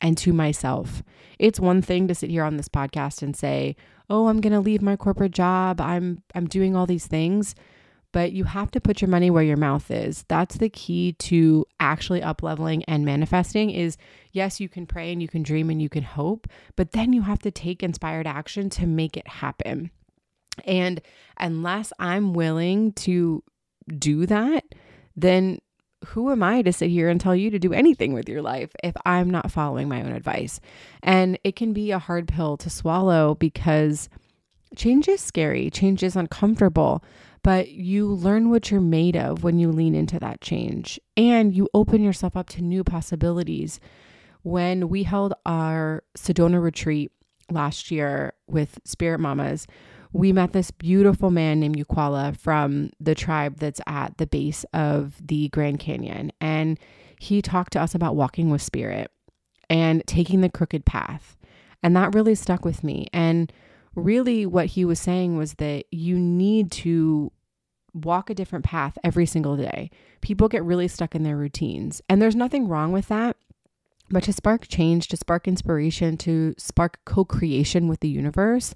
and 0.00 0.16
to 0.18 0.32
myself. 0.32 1.02
It's 1.38 1.60
one 1.60 1.82
thing 1.82 2.08
to 2.08 2.14
sit 2.14 2.30
here 2.30 2.44
on 2.44 2.56
this 2.56 2.68
podcast 2.68 3.22
and 3.22 3.36
say, 3.36 3.76
"Oh, 4.08 4.28
I'm 4.28 4.40
going 4.40 4.52
to 4.52 4.60
leave 4.60 4.80
my 4.80 4.96
corporate 4.96 5.32
job. 5.32 5.80
I'm 5.80 6.22
I'm 6.34 6.46
doing 6.46 6.74
all 6.74 6.86
these 6.86 7.06
things." 7.06 7.54
But 8.18 8.32
you 8.32 8.42
have 8.42 8.68
to 8.72 8.80
put 8.80 9.00
your 9.00 9.08
money 9.08 9.30
where 9.30 9.44
your 9.44 9.56
mouth 9.56 9.92
is. 9.92 10.24
That's 10.26 10.56
the 10.56 10.68
key 10.68 11.12
to 11.20 11.64
actually 11.78 12.20
up 12.20 12.42
leveling 12.42 12.82
and 12.86 13.04
manifesting 13.04 13.70
is 13.70 13.96
yes, 14.32 14.58
you 14.58 14.68
can 14.68 14.86
pray 14.86 15.12
and 15.12 15.22
you 15.22 15.28
can 15.28 15.44
dream 15.44 15.70
and 15.70 15.80
you 15.80 15.88
can 15.88 16.02
hope, 16.02 16.48
but 16.74 16.90
then 16.90 17.12
you 17.12 17.22
have 17.22 17.38
to 17.42 17.52
take 17.52 17.80
inspired 17.80 18.26
action 18.26 18.70
to 18.70 18.88
make 18.88 19.16
it 19.16 19.28
happen. 19.28 19.92
And 20.64 21.00
unless 21.38 21.92
I'm 22.00 22.32
willing 22.34 22.90
to 22.94 23.44
do 23.86 24.26
that, 24.26 24.64
then 25.14 25.60
who 26.06 26.32
am 26.32 26.42
I 26.42 26.62
to 26.62 26.72
sit 26.72 26.90
here 26.90 27.08
and 27.08 27.20
tell 27.20 27.36
you 27.36 27.52
to 27.52 27.58
do 27.60 27.72
anything 27.72 28.14
with 28.14 28.28
your 28.28 28.42
life 28.42 28.72
if 28.82 28.96
I'm 29.06 29.30
not 29.30 29.52
following 29.52 29.88
my 29.88 30.02
own 30.02 30.10
advice? 30.10 30.58
And 31.04 31.38
it 31.44 31.54
can 31.54 31.72
be 31.72 31.92
a 31.92 32.00
hard 32.00 32.26
pill 32.26 32.56
to 32.56 32.68
swallow 32.68 33.36
because 33.36 34.08
change 34.74 35.06
is 35.06 35.20
scary, 35.20 35.70
change 35.70 36.02
is 36.02 36.16
uncomfortable 36.16 37.04
but 37.48 37.70
you 37.70 38.06
learn 38.06 38.50
what 38.50 38.70
you're 38.70 38.78
made 38.78 39.16
of 39.16 39.42
when 39.42 39.58
you 39.58 39.72
lean 39.72 39.94
into 39.94 40.18
that 40.18 40.38
change 40.42 41.00
and 41.16 41.54
you 41.56 41.66
open 41.72 42.02
yourself 42.02 42.36
up 42.36 42.46
to 42.46 42.60
new 42.60 42.84
possibilities. 42.84 43.80
When 44.42 44.90
we 44.90 45.04
held 45.04 45.32
our 45.46 46.04
Sedona 46.14 46.62
retreat 46.62 47.10
last 47.50 47.90
year 47.90 48.34
with 48.48 48.78
Spirit 48.84 49.20
Mamas, 49.20 49.66
we 50.12 50.30
met 50.30 50.52
this 50.52 50.70
beautiful 50.70 51.30
man 51.30 51.58
named 51.58 51.78
Yukwala 51.78 52.36
from 52.36 52.90
the 53.00 53.14
tribe 53.14 53.60
that's 53.60 53.80
at 53.86 54.18
the 54.18 54.26
base 54.26 54.66
of 54.74 55.14
the 55.26 55.48
Grand 55.48 55.80
Canyon. 55.80 56.30
And 56.42 56.78
he 57.18 57.40
talked 57.40 57.72
to 57.72 57.80
us 57.80 57.94
about 57.94 58.14
walking 58.14 58.50
with 58.50 58.60
spirit 58.60 59.10
and 59.70 60.06
taking 60.06 60.42
the 60.42 60.50
crooked 60.50 60.84
path. 60.84 61.38
And 61.82 61.96
that 61.96 62.14
really 62.14 62.34
stuck 62.34 62.66
with 62.66 62.84
me. 62.84 63.06
And 63.14 63.50
really 63.94 64.44
what 64.44 64.66
he 64.66 64.84
was 64.84 65.00
saying 65.00 65.38
was 65.38 65.54
that 65.54 65.86
you 65.90 66.18
need 66.18 66.70
to 66.70 67.32
walk 68.04 68.30
a 68.30 68.34
different 68.34 68.64
path 68.64 68.98
every 69.04 69.26
single 69.26 69.56
day. 69.56 69.90
People 70.20 70.48
get 70.48 70.64
really 70.64 70.88
stuck 70.88 71.14
in 71.14 71.22
their 71.22 71.36
routines, 71.36 72.02
and 72.08 72.20
there's 72.20 72.36
nothing 72.36 72.68
wrong 72.68 72.92
with 72.92 73.08
that. 73.08 73.36
But 74.10 74.22
to 74.24 74.32
spark 74.32 74.68
change, 74.68 75.08
to 75.08 75.16
spark 75.16 75.46
inspiration, 75.46 76.16
to 76.18 76.54
spark 76.56 76.98
co 77.04 77.24
creation 77.24 77.88
with 77.88 78.00
the 78.00 78.08
universe, 78.08 78.72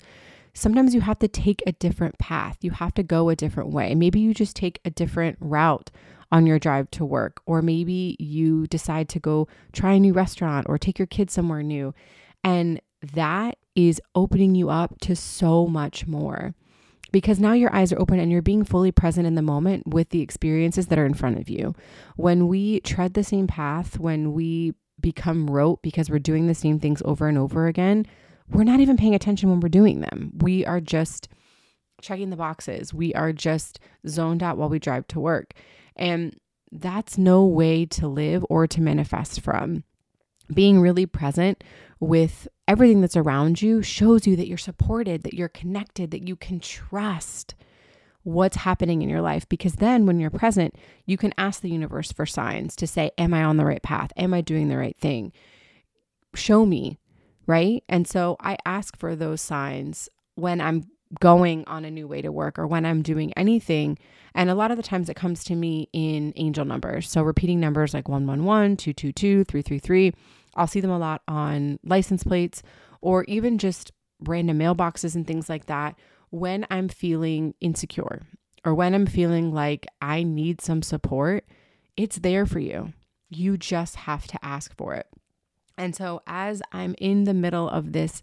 sometimes 0.55 0.95
you 0.95 1.01
have 1.01 1.19
to 1.21 1.29
take 1.29 1.63
a 1.67 1.73
different 1.73 2.19
path. 2.19 2.59
You 2.61 2.73
have 2.73 2.95
to 2.95 3.03
go 3.03 3.29
a 3.29 3.37
different 3.37 3.71
way. 3.71 3.95
Maybe 3.95 4.21
you 4.21 4.35
just 4.35 4.57
take 4.57 4.81
a 4.85 4.91
different 4.91 5.39
route 5.41 5.91
on 6.31 6.47
your 6.47 6.59
drive 6.59 6.91
to 6.93 7.05
work, 7.05 7.41
or 7.47 7.63
maybe 7.63 8.17
you 8.19 8.67
decide 8.67 9.09
to 9.11 9.21
go 9.21 9.49
try 9.73 9.95
a 9.95 10.01
new 10.01 10.13
restaurant 10.13 10.67
or 10.69 10.79
take 10.79 10.99
your 10.99 11.07
kids 11.07 11.33
somewhere 11.33 11.63
new. 11.63 11.95
And 12.43 12.81
that 13.15 13.59
is 13.75 14.01
opening 14.15 14.55
you 14.55 14.71
up 14.71 14.99
to 15.01 15.17
so 15.17 15.67
much 15.67 16.07
more 16.07 16.55
because 17.13 17.39
now 17.39 17.53
your 17.53 17.75
eyes 17.75 17.93
are 17.93 18.01
open 18.01 18.19
and 18.19 18.33
you're 18.33 18.43
being 18.43 18.65
fully 18.65 18.91
present 18.91 19.27
in 19.27 19.35
the 19.35 19.43
moment 19.43 19.87
with 19.87 20.09
the 20.09 20.23
experiences 20.23 20.87
that 20.87 20.99
are 20.99 21.07
in 21.07 21.15
front 21.15 21.39
of 21.39 21.49
you. 21.49 21.75
When 22.17 22.49
we 22.49 22.81
tread 22.81 23.15
the 23.15 23.23
same 23.23 23.47
path, 23.47 23.99
when 23.99 24.33
we 24.33 24.75
become 25.01 25.49
rote 25.51 25.83
because 25.83 26.11
we're 26.11 26.19
doing 26.19 26.47
the 26.47 26.55
same 26.55 26.79
things 26.79 27.03
over 27.05 27.29
and 27.29 27.39
over 27.39 27.67
again, 27.67 28.07
we're 28.51 28.65
not 28.65 28.81
even 28.81 28.97
paying 28.97 29.15
attention 29.15 29.51
when 29.51 29.61
we're 29.61 29.69
doing 29.69 30.01
them. 30.01 30.33
We 30.39 30.65
are 30.67 30.81
just 30.81 31.29
checking 32.01 32.31
the 32.31 32.37
boxes. 32.37 32.93
We 32.93 33.15
are 33.15 33.33
just 33.33 33.79
zoned 34.09 34.43
out 34.43 34.57
while 34.57 34.69
we 34.69 34.79
drive 34.79 35.07
to 35.09 35.21
work. 35.21 35.53
And 35.97 36.37
that's 36.71 37.19
no 37.19 37.45
way 37.45 37.85
to 37.87 38.09
live 38.09 38.45
or 38.49 38.67
to 38.67 38.81
manifest 38.81 39.41
from 39.41 39.85
being 40.53 40.81
really 40.81 41.07
present 41.07 41.63
with 42.01 42.49
everything 42.67 43.01
that's 43.01 43.17
around 43.17 43.63
you 43.63 43.83
shows 43.83 44.27
you 44.27 44.37
that 44.37 44.49
you're 44.49 44.59
supported, 44.59 45.23
that 45.23 45.35
you're 45.35 45.49
connected, 45.49 46.11
that 46.11 46.27
you 46.27 46.37
can 46.37 46.61
trust 46.61 47.55
what's 48.25 48.57
happening 48.57 49.03
in 49.03 49.09
your 49.09 49.21
life. 49.21 49.49
Because 49.49 49.75
then 49.75 50.07
when 50.07 50.21
you're 50.21 50.31
present, 50.31 50.75
you 51.07 51.17
can 51.17 51.35
ask 51.39 51.61
the 51.61 51.71
universe 51.71 52.13
for 52.13 52.27
signs 52.27 52.77
to 52.77 52.87
say, 52.87 53.11
Am 53.19 53.35
I 53.35 53.45
on 53.45 53.57
the 53.57 53.65
right 53.65 53.83
path? 53.83 54.13
Am 54.17 54.35
I 54.35 54.41
doing 54.41 54.69
the 54.69 54.77
right 54.77 54.97
thing? 54.99 55.33
Show 56.35 56.65
me, 56.65 56.99
right? 57.47 57.83
And 57.89 58.07
so 58.07 58.37
I 58.41 58.57
ask 58.65 58.97
for 58.97 59.15
those 59.15 59.41
signs 59.41 60.09
when 60.35 60.61
I'm 60.61 60.85
going 61.21 61.65
on 61.67 61.85
a 61.85 61.91
new 61.91 62.09
way 62.09 62.23
to 62.23 62.33
work 62.33 62.59
or 62.59 62.67
when 62.67 62.87
I'm 62.87 63.03
doing 63.03 63.33
anything. 63.37 63.99
And 64.35 64.49
a 64.49 64.55
lot 64.55 64.71
of 64.71 64.77
the 64.77 64.83
times 64.83 65.09
it 65.09 65.17
comes 65.17 65.45
to 65.45 65.55
me 65.55 65.89
in 65.93 66.33
angel 66.37 66.65
numbers. 66.65 67.11
So 67.11 67.23
repeating 67.23 67.61
numbers 67.61 67.93
like 67.93 68.09
111, 68.09 68.79
222, 68.79 69.45
333. 69.45 70.13
I'll 70.55 70.67
see 70.67 70.81
them 70.81 70.91
a 70.91 70.99
lot 70.99 71.23
on 71.29 71.79
license 71.85 72.25
plates 72.25 72.63
or 73.01 73.25
even 73.25 73.59
just 73.59 73.93
random 74.21 74.59
mailboxes 74.59 75.15
and 75.15 75.27
things 75.27 75.49
like 75.49 75.67
that 75.67 75.99
when 76.31 76.67
I'm 76.71 76.89
feeling 76.89 77.55
insecure 77.61 78.23
or 78.65 78.75
when 78.75 78.95
I'm 78.95 79.07
feeling 79.07 79.53
like 79.53 79.87
I 80.01 80.23
need 80.23 80.61
some 80.61 80.83
support. 80.83 81.45
It's 81.97 82.19
there 82.19 82.47
for 82.47 82.59
you. 82.59 82.93
You 83.29 83.57
just 83.57 83.97
have 83.97 84.27
to 84.29 84.39
ask 84.45 84.77
for 84.77 84.95
it. 84.95 85.07
And 85.77 85.97
so, 85.97 86.21
as 86.27 86.63
I'm 86.73 86.95
in 86.99 87.25
the 87.25 87.35
middle 87.35 87.69
of 87.69 87.93
this 87.93 88.23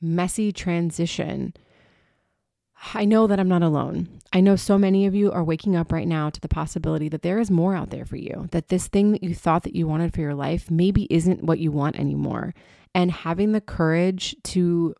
messy 0.00 0.52
transition, 0.52 1.54
I 2.94 3.04
know 3.04 3.26
that 3.26 3.38
I'm 3.38 3.48
not 3.48 3.62
alone. 3.62 4.08
I 4.32 4.40
know 4.40 4.56
so 4.56 4.76
many 4.76 5.06
of 5.06 5.14
you 5.14 5.30
are 5.30 5.44
waking 5.44 5.76
up 5.76 5.92
right 5.92 6.08
now 6.08 6.30
to 6.30 6.40
the 6.40 6.48
possibility 6.48 7.08
that 7.10 7.22
there 7.22 7.38
is 7.38 7.50
more 7.50 7.76
out 7.76 7.90
there 7.90 8.04
for 8.04 8.16
you, 8.16 8.48
that 8.50 8.68
this 8.68 8.88
thing 8.88 9.12
that 9.12 9.22
you 9.22 9.34
thought 9.34 9.62
that 9.62 9.76
you 9.76 9.86
wanted 9.86 10.14
for 10.14 10.20
your 10.20 10.34
life 10.34 10.70
maybe 10.70 11.06
isn't 11.10 11.44
what 11.44 11.58
you 11.58 11.70
want 11.70 11.98
anymore. 11.98 12.54
And 12.94 13.10
having 13.10 13.52
the 13.52 13.60
courage 13.60 14.34
to 14.44 14.94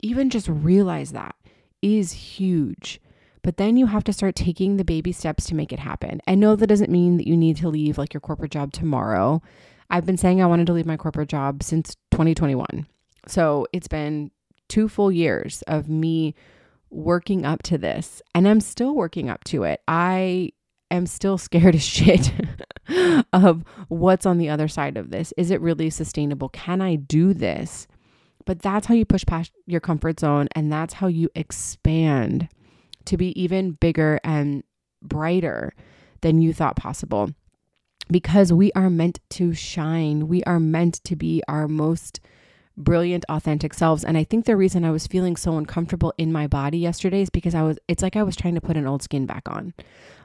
even 0.00 0.30
just 0.30 0.48
realize 0.48 1.12
that 1.12 1.34
is 1.82 2.12
huge. 2.12 3.00
But 3.42 3.56
then 3.56 3.76
you 3.76 3.86
have 3.86 4.04
to 4.04 4.12
start 4.12 4.36
taking 4.36 4.76
the 4.76 4.84
baby 4.84 5.12
steps 5.12 5.46
to 5.46 5.54
make 5.54 5.72
it 5.72 5.78
happen. 5.78 6.20
I 6.26 6.34
know 6.34 6.56
that 6.56 6.66
doesn't 6.66 6.90
mean 6.90 7.18
that 7.18 7.26
you 7.26 7.36
need 7.36 7.56
to 7.58 7.68
leave 7.68 7.98
like 7.98 8.14
your 8.14 8.20
corporate 8.20 8.52
job 8.52 8.72
tomorrow. 8.72 9.42
I've 9.90 10.06
been 10.06 10.16
saying 10.16 10.40
I 10.40 10.46
wanted 10.46 10.66
to 10.68 10.72
leave 10.72 10.86
my 10.86 10.96
corporate 10.96 11.28
job 11.28 11.62
since 11.62 11.94
2021. 12.10 12.86
So 13.26 13.66
it's 13.72 13.88
been 13.88 14.30
two 14.68 14.88
full 14.88 15.12
years 15.12 15.62
of 15.66 15.88
me 15.88 16.34
working 16.94 17.44
up 17.44 17.62
to 17.64 17.76
this, 17.76 18.22
and 18.34 18.48
I'm 18.48 18.60
still 18.60 18.94
working 18.94 19.28
up 19.28 19.44
to 19.44 19.64
it. 19.64 19.80
I 19.88 20.52
am 20.90 21.06
still 21.06 21.38
scared 21.38 21.74
as 21.74 21.82
shit 21.82 22.32
of 23.32 23.64
what's 23.88 24.26
on 24.26 24.38
the 24.38 24.48
other 24.48 24.68
side 24.68 24.96
of 24.96 25.10
this. 25.10 25.32
Is 25.36 25.50
it 25.50 25.60
really 25.60 25.90
sustainable? 25.90 26.48
Can 26.50 26.80
I 26.80 26.96
do 26.96 27.34
this? 27.34 27.86
But 28.46 28.60
that's 28.60 28.86
how 28.86 28.94
you 28.94 29.04
push 29.04 29.24
past 29.26 29.52
your 29.66 29.80
comfort 29.80 30.20
zone, 30.20 30.48
and 30.54 30.72
that's 30.72 30.94
how 30.94 31.06
you 31.06 31.30
expand 31.34 32.48
to 33.06 33.16
be 33.16 33.38
even 33.40 33.72
bigger 33.72 34.20
and 34.22 34.62
brighter 35.02 35.74
than 36.20 36.40
you 36.40 36.52
thought 36.52 36.76
possible. 36.76 37.30
Because 38.10 38.52
we 38.52 38.70
are 38.72 38.90
meant 38.90 39.20
to 39.30 39.54
shine, 39.54 40.28
we 40.28 40.42
are 40.44 40.60
meant 40.60 41.02
to 41.04 41.16
be 41.16 41.42
our 41.48 41.66
most 41.66 42.20
brilliant 42.76 43.24
authentic 43.28 43.74
selves. 43.74 44.04
And 44.04 44.18
i 44.18 44.24
think 44.24 44.44
the 44.44 44.56
reason 44.56 44.84
i 44.84 44.90
was 44.90 45.06
feeling 45.06 45.36
so 45.36 45.56
uncomfortable 45.56 46.12
in 46.18 46.32
my 46.32 46.46
body 46.46 46.78
yesterday 46.78 47.22
is 47.22 47.30
because 47.30 47.54
i 47.54 47.62
was 47.62 47.78
it's 47.88 48.02
like 48.02 48.16
i 48.16 48.22
was 48.22 48.36
trying 48.36 48.54
to 48.54 48.60
put 48.60 48.76
an 48.76 48.86
old 48.86 49.02
skin 49.02 49.26
back 49.26 49.48
on. 49.48 49.74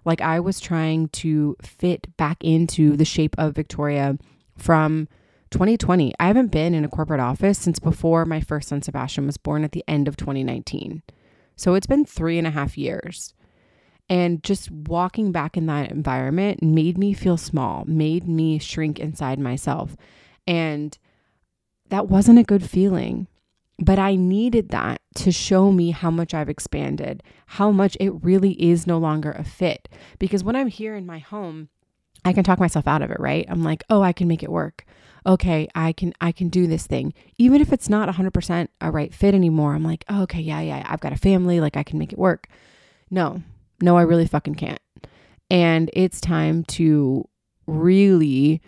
Like 0.06 0.22
i 0.22 0.40
was 0.40 0.60
trying 0.60 1.10
to 1.10 1.56
fit 1.62 2.16
back 2.18 2.44
into 2.44 2.96
the 2.98 3.06
shape 3.06 3.36
of 3.38 3.56
victoria 3.56 4.18
from 4.58 5.08
2020 5.52 6.14
i 6.20 6.28
haven't 6.28 6.52
been 6.52 6.74
in 6.74 6.86
a 6.86 6.90
corporate 6.90 7.20
office 7.20 7.58
since 7.58 7.80
before 7.80 8.26
my 8.26 8.40
first 8.42 8.70
son 8.70 8.82
sebastian 8.82 9.26
was 9.26 9.38
born 9.38 9.64
at 9.64 9.72
the 9.72 9.84
end 9.88 10.08
of 10.08 10.18
2019 10.18 11.04
so 11.60 11.74
it's 11.74 11.88
been 11.88 12.06
three 12.06 12.38
and 12.38 12.48
a 12.48 12.52
half 12.52 12.78
years. 12.78 13.34
And 14.08 14.42
just 14.42 14.72
walking 14.72 15.34
back 15.34 15.58
in 15.58 15.66
that 15.66 15.92
environment 15.92 16.64
made 16.64 16.98
me 16.98 17.12
feel 17.12 17.36
small 17.36 17.84
made 17.86 18.26
me 18.30 18.60
shrink 18.60 18.98
inside 18.98 19.40
myself. 19.40 19.98
And 20.48 20.98
that 21.90 22.08
wasn't 22.08 22.40
a 22.40 22.44
good 22.44 22.64
feeling. 22.64 23.28
But 23.82 23.98
I 23.98 24.16
needed 24.16 24.70
that 24.70 25.02
to 25.16 25.32
show 25.32 25.72
me 25.72 25.92
how 25.92 26.12
much 26.12 26.34
I've 26.34 26.50
expanded, 26.50 27.24
how 27.46 27.72
much 27.72 27.96
it 28.00 28.12
really 28.24 28.52
is 28.62 28.86
no 28.86 28.98
longer 28.98 29.32
a 29.32 29.44
fit. 29.44 29.88
Because 30.18 30.44
when 30.44 30.56
I'm 30.56 30.68
here 30.68 30.96
in 30.96 31.06
my 31.06 31.20
home, 31.20 31.70
I 32.26 32.34
can 32.34 32.44
talk 32.44 32.60
myself 32.60 32.88
out 32.88 33.02
of 33.02 33.12
it, 33.12 33.20
right? 33.20 33.46
I'm 33.48 33.64
like, 33.64 33.84
"Oh, 33.90 34.02
I 34.02 34.12
can 34.12 34.28
make 34.28 34.44
it 34.44 34.52
work." 34.52 34.86
Okay, 35.26 35.68
I 35.76 35.94
can 35.94 36.14
I 36.20 36.32
can 36.34 36.50
do 36.50 36.68
this 36.68 36.88
thing. 36.88 37.14
Even 37.38 37.62
if 37.62 37.72
it's 37.72 37.90
not 37.90 38.10
100% 38.10 38.68
a 38.82 38.92
right 38.92 39.14
fit 39.14 39.34
anymore, 39.34 39.74
I'm 39.76 39.84
like, 39.84 40.04
oh, 40.10 40.24
"Okay, 40.24 40.42
yeah, 40.42 40.60
yeah, 40.62 40.86
I've 40.88 41.00
got 41.00 41.14
a 41.14 41.18
family, 41.18 41.62
like 41.62 41.78
I 41.78 41.84
can 41.84 42.00
make 42.00 42.12
it 42.12 42.20
work." 42.20 42.48
No. 43.10 43.42
No, 43.82 43.98
I 43.98 44.02
really 44.02 44.28
fucking 44.28 44.56
can't. 44.56 44.82
And 45.50 45.90
it's 45.94 46.20
time 46.20 46.64
to 46.66 47.28
really 47.66 48.62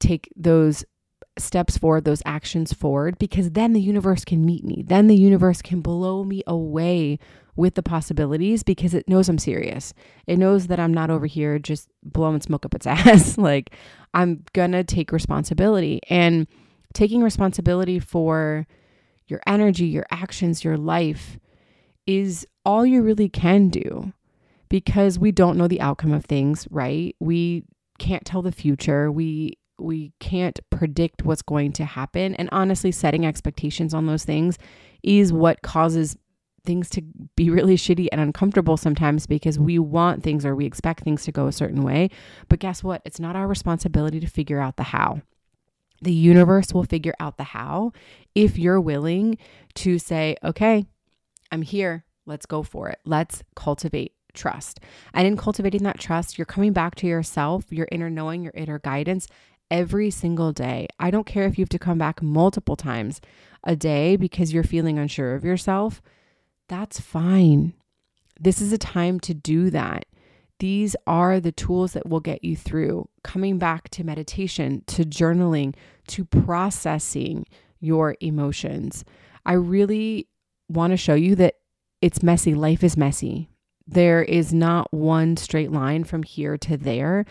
take 0.00 0.32
those 0.36 0.84
steps 1.40 1.78
forward, 1.78 2.04
those 2.04 2.22
actions 2.24 2.72
forward, 2.72 3.18
because 3.18 3.50
then 3.50 3.72
the 3.72 3.80
universe 3.80 4.24
can 4.24 4.44
meet 4.44 4.64
me. 4.64 4.84
Then 4.86 5.06
the 5.06 5.16
universe 5.16 5.62
can 5.62 5.80
blow 5.80 6.24
me 6.24 6.42
away 6.46 7.18
with 7.56 7.74
the 7.74 7.82
possibilities 7.82 8.62
because 8.62 8.94
it 8.94 9.08
knows 9.08 9.28
I'm 9.28 9.38
serious. 9.38 9.92
It 10.26 10.38
knows 10.38 10.68
that 10.68 10.78
I'm 10.78 10.94
not 10.94 11.10
over 11.10 11.26
here 11.26 11.58
just 11.58 11.88
blowing 12.04 12.40
smoke 12.40 12.64
up 12.64 12.74
its 12.74 12.86
ass. 12.86 13.36
like, 13.36 13.70
I'm 14.14 14.44
gonna 14.52 14.84
take 14.84 15.12
responsibility. 15.12 16.00
And 16.08 16.46
taking 16.94 17.22
responsibility 17.22 17.98
for 17.98 18.66
your 19.26 19.40
energy, 19.46 19.86
your 19.86 20.06
actions, 20.10 20.64
your 20.64 20.76
life 20.76 21.38
is 22.06 22.46
all 22.64 22.86
you 22.86 23.02
really 23.02 23.28
can 23.28 23.68
do 23.68 24.12
because 24.68 25.18
we 25.18 25.32
don't 25.32 25.58
know 25.58 25.68
the 25.68 25.80
outcome 25.80 26.12
of 26.12 26.24
things, 26.24 26.66
right? 26.70 27.14
We 27.20 27.64
can't 27.98 28.24
tell 28.24 28.42
the 28.42 28.52
future. 28.52 29.10
We 29.10 29.58
we 29.78 30.12
can't 30.20 30.58
predict 30.70 31.22
what's 31.24 31.42
going 31.42 31.72
to 31.72 31.84
happen. 31.84 32.34
And 32.34 32.48
honestly 32.52 32.92
setting 32.92 33.26
expectations 33.26 33.94
on 33.94 34.06
those 34.06 34.24
things 34.24 34.58
is 35.02 35.32
what 35.32 35.62
causes 35.62 36.16
things 36.64 36.90
to 36.90 37.02
be 37.36 37.48
really 37.48 37.76
shitty 37.76 38.08
and 38.12 38.20
uncomfortable 38.20 38.76
sometimes 38.76 39.26
because 39.26 39.58
we 39.58 39.78
want 39.78 40.22
things 40.22 40.44
or 40.44 40.54
we 40.54 40.66
expect 40.66 41.02
things 41.02 41.24
to 41.24 41.32
go 41.32 41.46
a 41.46 41.52
certain 41.52 41.82
way. 41.82 42.10
But 42.48 42.58
guess 42.58 42.82
what? 42.82 43.02
It's 43.04 43.20
not 43.20 43.36
our 43.36 43.46
responsibility 43.46 44.20
to 44.20 44.26
figure 44.26 44.60
out 44.60 44.76
the 44.76 44.82
how. 44.82 45.22
The 46.02 46.12
universe 46.12 46.74
will 46.74 46.84
figure 46.84 47.14
out 47.18 47.38
the 47.38 47.44
how 47.44 47.92
if 48.34 48.58
you're 48.58 48.80
willing 48.80 49.38
to 49.74 49.98
say 49.98 50.36
okay 50.44 50.86
i'm 51.50 51.62
here. 51.62 52.04
Let's 52.26 52.46
go 52.46 52.62
for 52.62 52.90
it. 52.90 52.98
Let's 53.04 53.42
cultivate 53.56 54.12
trust. 54.34 54.80
And 55.14 55.26
in 55.26 55.36
cultivating 55.36 55.82
that 55.84 55.98
trust, 55.98 56.36
you're 56.36 56.44
coming 56.44 56.74
back 56.74 56.94
to 56.96 57.06
yourself, 57.06 57.64
your 57.70 57.88
inner 57.90 58.10
knowing, 58.10 58.42
your 58.42 58.52
inner 58.54 58.78
guidance, 58.78 59.26
every 59.70 60.10
single 60.10 60.52
day. 60.52 60.88
I 60.98 61.10
don't 61.10 61.26
care 61.26 61.46
if 61.46 61.58
you 61.58 61.62
have 61.62 61.68
to 61.70 61.78
come 61.78 61.98
back 61.98 62.22
multiple 62.22 62.76
times 62.76 63.20
a 63.64 63.76
day 63.76 64.16
because 64.16 64.52
you're 64.52 64.64
feeling 64.64 64.98
unsure 64.98 65.34
of 65.34 65.44
yourself. 65.44 66.02
That's 66.68 67.00
fine. 67.00 67.74
This 68.40 68.60
is 68.60 68.72
a 68.72 68.78
time 68.78 69.20
to 69.20 69.34
do 69.34 69.70
that. 69.70 70.06
These 70.60 70.96
are 71.06 71.38
the 71.38 71.52
tools 71.52 71.92
that 71.92 72.08
will 72.08 72.20
get 72.20 72.42
you 72.42 72.56
through 72.56 73.08
coming 73.22 73.58
back 73.58 73.88
to 73.90 74.04
meditation, 74.04 74.82
to 74.88 75.04
journaling, 75.04 75.74
to 76.08 76.24
processing 76.24 77.46
your 77.80 78.16
emotions. 78.20 79.04
I 79.46 79.52
really 79.52 80.28
want 80.68 80.92
to 80.92 80.96
show 80.96 81.14
you 81.14 81.36
that 81.36 81.54
it's 82.02 82.22
messy. 82.22 82.54
Life 82.54 82.82
is 82.82 82.96
messy. 82.96 83.50
There 83.86 84.22
is 84.22 84.52
not 84.52 84.92
one 84.92 85.36
straight 85.36 85.72
line 85.72 86.04
from 86.04 86.22
here 86.22 86.58
to 86.58 86.76
there 86.76 87.24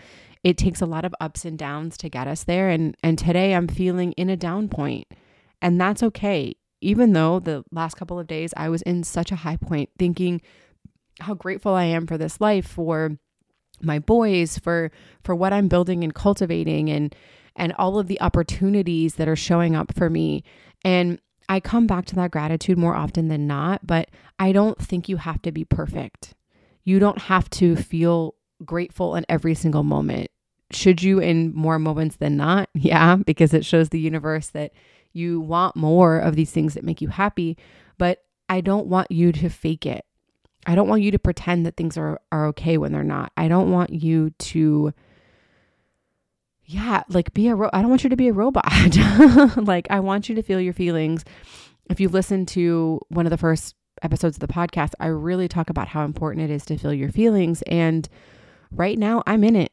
it 0.44 0.56
takes 0.56 0.80
a 0.80 0.86
lot 0.86 1.04
of 1.04 1.14
ups 1.20 1.44
and 1.44 1.58
downs 1.58 1.96
to 1.98 2.08
get 2.08 2.26
us 2.26 2.44
there. 2.44 2.68
And 2.68 2.96
and 3.02 3.18
today 3.18 3.54
I'm 3.54 3.68
feeling 3.68 4.12
in 4.12 4.30
a 4.30 4.36
down 4.36 4.68
point 4.68 5.06
and 5.60 5.80
that's 5.80 6.02
okay. 6.02 6.56
Even 6.80 7.12
though 7.12 7.40
the 7.40 7.64
last 7.72 7.96
couple 7.96 8.18
of 8.18 8.26
days 8.26 8.54
I 8.56 8.68
was 8.68 8.82
in 8.82 9.02
such 9.02 9.32
a 9.32 9.36
high 9.36 9.56
point 9.56 9.90
thinking 9.98 10.40
how 11.20 11.34
grateful 11.34 11.74
I 11.74 11.84
am 11.84 12.06
for 12.06 12.16
this 12.16 12.40
life 12.40 12.66
for 12.66 13.18
my 13.80 13.98
boys 13.98 14.58
for 14.58 14.90
for 15.22 15.34
what 15.34 15.52
I'm 15.52 15.68
building 15.68 16.04
and 16.04 16.14
cultivating 16.14 16.90
and 16.90 17.14
and 17.56 17.72
all 17.72 17.98
of 17.98 18.06
the 18.06 18.20
opportunities 18.20 19.16
that 19.16 19.28
are 19.28 19.36
showing 19.36 19.74
up 19.74 19.92
for 19.94 20.08
me. 20.08 20.44
And 20.84 21.20
I 21.48 21.60
come 21.60 21.86
back 21.86 22.04
to 22.06 22.14
that 22.16 22.30
gratitude 22.30 22.78
more 22.78 22.94
often 22.94 23.28
than 23.28 23.46
not, 23.46 23.86
but 23.86 24.10
I 24.38 24.52
don't 24.52 24.78
think 24.78 25.08
you 25.08 25.16
have 25.16 25.42
to 25.42 25.52
be 25.52 25.64
perfect. 25.64 26.34
You 26.84 26.98
don't 26.98 27.22
have 27.22 27.50
to 27.50 27.74
feel 27.74 28.34
grateful 28.64 29.16
in 29.16 29.24
every 29.28 29.54
single 29.54 29.82
moment. 29.82 30.30
Should 30.70 31.02
you 31.02 31.18
in 31.18 31.54
more 31.54 31.78
moments 31.78 32.16
than 32.16 32.36
not? 32.36 32.68
Yeah, 32.74 33.16
because 33.16 33.54
it 33.54 33.64
shows 33.64 33.88
the 33.88 34.00
universe 34.00 34.48
that 34.48 34.72
you 35.12 35.40
want 35.40 35.76
more 35.76 36.18
of 36.18 36.36
these 36.36 36.50
things 36.50 36.74
that 36.74 36.84
make 36.84 37.00
you 37.00 37.08
happy. 37.08 37.56
But 37.96 38.22
I 38.48 38.60
don't 38.60 38.86
want 38.86 39.10
you 39.10 39.32
to 39.32 39.48
fake 39.48 39.86
it. 39.86 40.04
I 40.66 40.74
don't 40.74 40.88
want 40.88 41.02
you 41.02 41.10
to 41.10 41.18
pretend 41.18 41.64
that 41.66 41.76
things 41.76 41.96
are, 41.96 42.20
are 42.30 42.46
okay 42.48 42.78
when 42.78 42.92
they're 42.92 43.04
not. 43.04 43.32
I 43.36 43.48
don't 43.48 43.70
want 43.70 43.90
you 43.90 44.30
to, 44.30 44.92
yeah, 46.64 47.02
like 47.08 47.32
be 47.32 47.48
a, 47.48 47.54
ro- 47.54 47.70
I 47.72 47.80
don't 47.80 47.90
want 47.90 48.04
you 48.04 48.10
to 48.10 48.16
be 48.16 48.28
a 48.28 48.32
robot. 48.32 48.66
like, 49.56 49.86
I 49.90 50.00
want 50.00 50.28
you 50.28 50.34
to 50.34 50.42
feel 50.42 50.60
your 50.60 50.74
feelings. 50.74 51.24
If 51.88 52.00
you've 52.00 52.12
listened 52.12 52.48
to 52.48 53.00
one 53.08 53.24
of 53.24 53.30
the 53.30 53.38
first 53.38 53.74
episodes 54.02 54.36
of 54.36 54.40
the 54.40 54.52
podcast, 54.52 54.92
I 55.00 55.06
really 55.06 55.48
talk 55.48 55.70
about 55.70 55.88
how 55.88 56.04
important 56.04 56.50
it 56.50 56.52
is 56.52 56.64
to 56.66 56.76
feel 56.76 56.92
your 56.92 57.10
feelings. 57.10 57.62
And 57.62 58.08
right 58.70 58.98
now 58.98 59.22
I'm 59.26 59.44
in 59.44 59.56
it. 59.56 59.72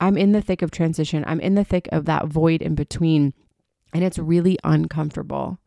I'm 0.00 0.16
in 0.16 0.32
the 0.32 0.42
thick 0.42 0.62
of 0.62 0.70
transition. 0.70 1.24
I'm 1.26 1.40
in 1.40 1.54
the 1.54 1.64
thick 1.64 1.88
of 1.92 2.06
that 2.06 2.26
void 2.26 2.60
in 2.60 2.74
between. 2.74 3.34
And 3.94 4.02
it's 4.02 4.18
really 4.18 4.58
uncomfortable. 4.64 5.58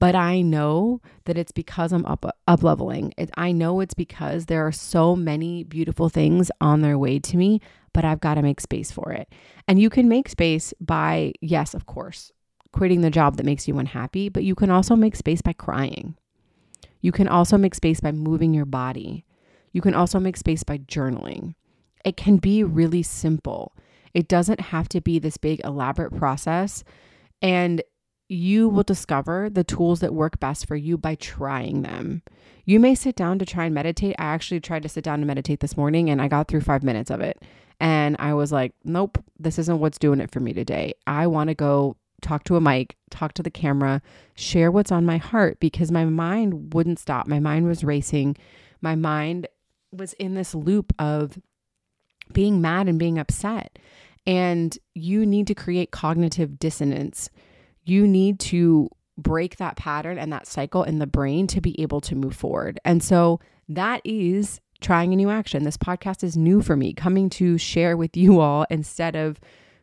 But 0.00 0.14
I 0.14 0.40
know 0.42 1.00
that 1.24 1.36
it's 1.36 1.52
because 1.52 1.92
I'm 1.92 2.06
up 2.06 2.24
up 2.46 2.62
leveling. 2.62 3.12
It, 3.16 3.30
I 3.36 3.52
know 3.52 3.80
it's 3.80 3.94
because 3.94 4.46
there 4.46 4.66
are 4.66 4.72
so 4.72 5.16
many 5.16 5.64
beautiful 5.64 6.08
things 6.08 6.50
on 6.60 6.80
their 6.80 6.98
way 6.98 7.18
to 7.18 7.36
me, 7.36 7.60
but 7.92 8.04
I've 8.04 8.20
got 8.20 8.34
to 8.34 8.42
make 8.42 8.60
space 8.60 8.92
for 8.92 9.12
it. 9.12 9.28
And 9.66 9.80
you 9.80 9.90
can 9.90 10.08
make 10.08 10.28
space 10.28 10.72
by, 10.80 11.32
yes, 11.40 11.74
of 11.74 11.86
course, 11.86 12.32
quitting 12.72 13.00
the 13.00 13.10
job 13.10 13.36
that 13.36 13.46
makes 13.46 13.66
you 13.66 13.78
unhappy, 13.78 14.28
but 14.28 14.44
you 14.44 14.54
can 14.54 14.70
also 14.70 14.94
make 14.94 15.16
space 15.16 15.42
by 15.42 15.52
crying. 15.52 16.16
You 17.00 17.12
can 17.12 17.28
also 17.28 17.58
make 17.58 17.74
space 17.74 18.00
by 18.00 18.12
moving 18.12 18.54
your 18.54 18.66
body. 18.66 19.24
You 19.72 19.80
can 19.80 19.94
also 19.94 20.18
make 20.18 20.36
space 20.36 20.62
by 20.62 20.78
journaling. 20.78 21.54
It 22.08 22.16
can 22.16 22.38
be 22.38 22.64
really 22.64 23.02
simple. 23.02 23.76
It 24.14 24.28
doesn't 24.28 24.60
have 24.60 24.88
to 24.88 25.00
be 25.02 25.18
this 25.18 25.36
big 25.36 25.60
elaborate 25.62 26.16
process. 26.16 26.82
And 27.42 27.82
you 28.30 28.70
will 28.70 28.82
discover 28.82 29.50
the 29.50 29.62
tools 29.62 30.00
that 30.00 30.14
work 30.14 30.40
best 30.40 30.66
for 30.66 30.74
you 30.74 30.96
by 30.96 31.16
trying 31.16 31.82
them. 31.82 32.22
You 32.64 32.80
may 32.80 32.94
sit 32.94 33.14
down 33.14 33.38
to 33.40 33.44
try 33.44 33.66
and 33.66 33.74
meditate. 33.74 34.16
I 34.18 34.24
actually 34.24 34.60
tried 34.60 34.84
to 34.84 34.88
sit 34.88 35.04
down 35.04 35.20
and 35.20 35.26
meditate 35.26 35.60
this 35.60 35.76
morning 35.76 36.08
and 36.08 36.22
I 36.22 36.28
got 36.28 36.48
through 36.48 36.62
five 36.62 36.82
minutes 36.82 37.10
of 37.10 37.20
it. 37.20 37.42
And 37.78 38.16
I 38.18 38.32
was 38.32 38.52
like, 38.52 38.72
nope, 38.84 39.22
this 39.38 39.58
isn't 39.58 39.78
what's 39.78 39.98
doing 39.98 40.20
it 40.20 40.30
for 40.30 40.40
me 40.40 40.54
today. 40.54 40.94
I 41.06 41.26
want 41.26 41.48
to 41.48 41.54
go 41.54 41.96
talk 42.22 42.44
to 42.44 42.56
a 42.56 42.60
mic, 42.60 42.96
talk 43.10 43.34
to 43.34 43.42
the 43.42 43.50
camera, 43.50 44.00
share 44.34 44.70
what's 44.70 44.90
on 44.90 45.04
my 45.04 45.18
heart 45.18 45.60
because 45.60 45.92
my 45.92 46.06
mind 46.06 46.72
wouldn't 46.72 46.98
stop. 46.98 47.26
My 47.26 47.38
mind 47.38 47.66
was 47.66 47.84
racing. 47.84 48.38
My 48.80 48.94
mind 48.94 49.46
was 49.92 50.14
in 50.14 50.34
this 50.34 50.54
loop 50.54 50.94
of 50.98 51.38
being 52.32 52.60
mad 52.60 52.88
and 52.88 52.98
being 52.98 53.18
upset. 53.18 53.78
And 54.26 54.76
you 54.94 55.24
need 55.24 55.46
to 55.46 55.54
create 55.54 55.90
cognitive 55.90 56.58
dissonance. 56.58 57.30
You 57.84 58.06
need 58.06 58.38
to 58.40 58.90
break 59.16 59.56
that 59.56 59.76
pattern 59.76 60.18
and 60.18 60.32
that 60.32 60.46
cycle 60.46 60.84
in 60.84 60.98
the 60.98 61.06
brain 61.06 61.46
to 61.48 61.60
be 61.60 61.80
able 61.80 62.00
to 62.02 62.14
move 62.14 62.36
forward. 62.36 62.78
And 62.84 63.02
so 63.02 63.40
that 63.68 64.00
is 64.04 64.60
trying 64.80 65.12
a 65.12 65.16
new 65.16 65.30
action. 65.30 65.64
This 65.64 65.76
podcast 65.76 66.22
is 66.22 66.36
new 66.36 66.62
for 66.62 66.76
me. 66.76 66.92
Coming 66.92 67.28
to 67.30 67.58
share 67.58 67.96
with 67.96 68.16
you 68.16 68.40
all 68.40 68.64
instead 68.70 69.16
of 69.16 69.40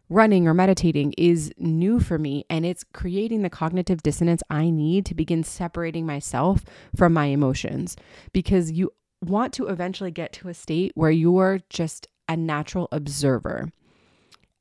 running 0.10 0.48
or 0.48 0.54
meditating 0.54 1.14
is 1.18 1.52
new 1.58 2.00
for 2.00 2.18
me. 2.18 2.46
And 2.50 2.66
it's 2.66 2.86
creating 2.94 3.42
the 3.42 3.50
cognitive 3.50 4.04
dissonance 4.04 4.42
I 4.50 4.70
need 4.70 5.06
to 5.08 5.16
begin 5.16 5.44
separating 5.44 6.06
myself 6.06 6.64
from 6.96 7.14
my 7.14 7.26
emotions 7.26 7.98
because 8.32 8.72
you 8.72 8.94
want 9.22 9.54
to 9.54 9.68
eventually 9.68 10.12
get 10.12 10.32
to 10.34 10.50
a 10.50 10.54
state 10.54 10.92
where 10.96 11.12
you're 11.12 11.60
just 11.70 12.08
a 12.28 12.36
natural 12.36 12.88
observer. 12.92 13.72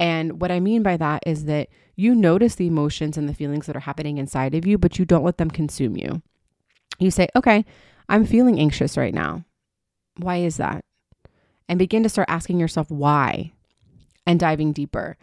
And 0.01 0.41
what 0.41 0.51
I 0.51 0.61
mean 0.61 0.83
by 0.83 0.97
that 0.97 1.23
is 1.27 1.45
that 1.45 1.69
you 1.97 2.15
notice 2.15 2.57
the 2.57 2.67
emotions 2.67 3.17
and 3.17 3.29
the 3.29 3.35
feelings 3.35 3.67
that 3.67 3.77
are 3.77 3.81
happening 3.81 4.19
inside 4.19 4.55
of 4.55 4.67
you, 4.67 4.77
but 4.77 4.99
you 4.99 5.05
don't 5.05 5.25
let 5.25 5.39
them 5.39 5.51
consume 5.51 5.97
you. 5.97 6.23
You 6.99 7.11
say, 7.11 7.29
okay, 7.37 7.65
I'm 8.09 8.27
feeling 8.27 8.59
anxious 8.59 8.97
right 8.97 9.15
now. 9.15 9.45
Why 10.17 10.39
is 10.39 10.57
that? 10.57 10.85
And 11.69 11.79
begin 11.79 12.03
to 12.03 12.09
start 12.09 12.29
asking 12.29 12.61
yourself 12.61 12.91
why 12.91 13.53
and 14.27 14.39
diving 14.39 14.73
deeper. 14.73 15.17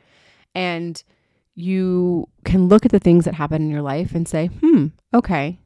And 0.55 1.01
you 1.53 2.27
can 2.45 2.67
look 2.67 2.85
at 2.85 2.91
the 2.91 2.99
things 2.99 3.25
that 3.25 3.35
happen 3.35 3.61
in 3.61 3.69
your 3.69 3.81
life 3.81 4.15
and 4.15 4.27
say, 4.27 4.47
hmm, 4.47 4.87
okay, 5.13 5.59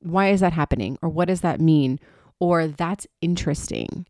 why 0.00 0.28
is 0.30 0.40
that 0.40 0.52
happening? 0.52 0.98
Or 1.02 1.08
what 1.08 1.28
does 1.28 1.42
that 1.42 1.60
mean? 1.60 2.00
Or 2.38 2.66
that's 2.66 3.06
interesting 3.20 4.06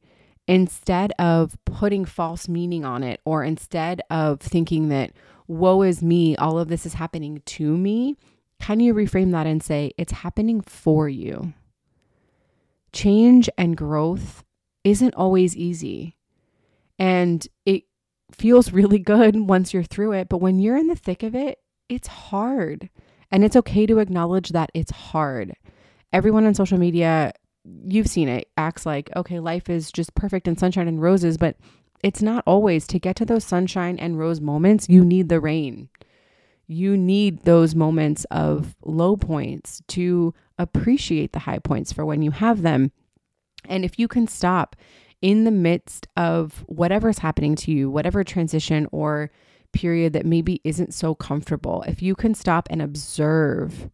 instead 0.50 1.12
of 1.16 1.56
putting 1.64 2.04
false 2.04 2.48
meaning 2.48 2.84
on 2.84 3.04
it, 3.04 3.20
or 3.24 3.44
instead 3.44 4.02
of 4.10 4.40
thinking 4.40 4.88
that, 4.88 5.12
woe 5.46 5.82
is 5.82 6.02
me, 6.02 6.34
all 6.36 6.58
of 6.58 6.66
this 6.66 6.84
is 6.84 6.94
happening 6.94 7.40
to 7.46 7.76
me, 7.76 8.16
can 8.60 8.80
you 8.80 8.92
reframe 8.92 9.30
that 9.30 9.46
and 9.46 9.62
say, 9.62 9.92
it's 9.96 10.10
happening 10.12 10.60
for 10.60 11.08
you? 11.08 11.54
Change 12.92 13.48
and 13.56 13.76
growth 13.76 14.42
isn't 14.82 15.14
always 15.14 15.56
easy. 15.56 16.16
And 16.98 17.46
it 17.64 17.84
feels 18.32 18.72
really 18.72 18.98
good 18.98 19.36
once 19.48 19.72
you're 19.72 19.84
through 19.84 20.12
it. 20.12 20.28
But 20.28 20.38
when 20.38 20.58
you're 20.58 20.76
in 20.76 20.88
the 20.88 20.96
thick 20.96 21.22
of 21.22 21.36
it, 21.36 21.60
it's 21.88 22.08
hard. 22.08 22.90
And 23.30 23.44
it's 23.44 23.54
okay 23.54 23.86
to 23.86 24.00
acknowledge 24.00 24.48
that 24.48 24.70
it's 24.74 24.90
hard. 24.90 25.54
Everyone 26.12 26.44
on 26.44 26.54
social 26.54 26.76
media 26.76 27.34
you've 27.84 28.06
seen 28.06 28.28
it 28.28 28.48
acts 28.56 28.86
like 28.86 29.10
okay 29.16 29.38
life 29.38 29.68
is 29.68 29.92
just 29.92 30.14
perfect 30.14 30.48
and 30.48 30.58
sunshine 30.58 30.88
and 30.88 31.02
roses 31.02 31.36
but 31.36 31.56
it's 32.02 32.22
not 32.22 32.42
always. 32.46 32.86
To 32.88 32.98
get 32.98 33.16
to 33.16 33.24
those 33.24 33.44
sunshine 33.44 33.98
and 33.98 34.18
rose 34.18 34.40
moments 34.40 34.88
you 34.88 35.04
need 35.04 35.28
the 35.28 35.40
rain. 35.40 35.88
You 36.66 36.96
need 36.96 37.42
those 37.42 37.74
moments 37.74 38.24
of 38.30 38.76
low 38.82 39.16
points 39.16 39.82
to 39.88 40.32
appreciate 40.56 41.32
the 41.32 41.40
high 41.40 41.58
points 41.58 41.92
for 41.92 42.04
when 42.04 42.22
you 42.22 42.30
have 42.30 42.62
them. 42.62 42.92
And 43.68 43.84
if 43.84 43.98
you 43.98 44.08
can 44.08 44.26
stop 44.26 44.76
in 45.20 45.44
the 45.44 45.50
midst 45.50 46.06
of 46.16 46.64
whatever's 46.66 47.18
happening 47.18 47.54
to 47.54 47.70
you 47.70 47.90
whatever 47.90 48.24
transition 48.24 48.88
or 48.90 49.30
period 49.72 50.14
that 50.14 50.24
maybe 50.24 50.60
isn't 50.64 50.94
so 50.94 51.14
comfortable 51.14 51.82
if 51.86 52.00
you 52.00 52.14
can 52.14 52.34
stop 52.34 52.66
and 52.70 52.80
observe 52.80 53.90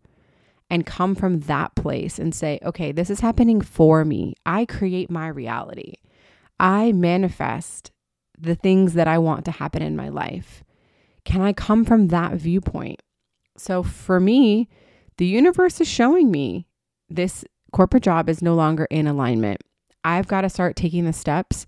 and 0.70 0.86
come 0.86 1.14
from 1.14 1.41
that 1.41 1.75
place 1.75 2.19
and 2.19 2.34
say, 2.34 2.58
okay, 2.64 2.93
this 2.93 3.10
is 3.10 3.21
happening 3.21 3.60
for 3.60 4.04
me. 4.04 4.34
I 4.45 4.64
create 4.64 5.10
my 5.10 5.28
reality. 5.28 5.95
I 6.58 6.93
manifest 6.93 7.93
the 8.38 8.54
things 8.54 8.95
that 8.95 9.08
I 9.08 9.19
want 9.19 9.45
to 9.45 9.50
happen 9.50 9.82
in 9.82 9.97
my 9.97 10.08
life. 10.08 10.64
Can 11.25 11.41
I 11.41 11.52
come 11.52 11.84
from 11.84 12.08
that 12.08 12.34
viewpoint? 12.34 13.00
So 13.56 13.82
for 13.82 14.21
me, 14.21 14.69
the 15.19 15.26
universe 15.26 15.80
is 15.80 15.88
showing 15.88 16.30
me 16.30 16.67
this 17.08 17.45
corporate 17.73 18.02
job 18.02 18.28
is 18.28 18.43
no 18.43 18.54
longer 18.54 18.86
in 18.91 19.06
alignment. 19.06 19.62
I've 20.04 20.28
got 20.28 20.43
to 20.43 20.49
start 20.49 20.76
taking 20.76 21.04
the 21.04 21.12
steps 21.12 21.67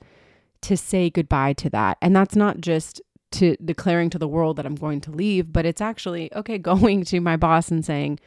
to 0.62 0.77
say 0.77 1.11
goodbye 1.11 1.55
to 1.55 1.70
that. 1.70 1.99
And 2.03 2.14
that's 2.14 2.37
not 2.37 2.61
just 2.61 3.01
to 3.33 3.57
declaring 3.64 4.11
to 4.11 4.18
the 4.18 4.29
world 4.29 4.57
that 4.57 4.66
I'm 4.66 4.75
going 4.75 5.01
to 5.03 5.11
leave, 5.11 5.53
but 5.53 5.66
it's 5.66 5.81
actually, 5.81 6.33
okay, 6.35 6.59
going 6.59 7.05
to 7.07 7.20
my 7.20 7.37
boss 7.37 7.70
and 7.70 7.85
saying, 7.85 8.20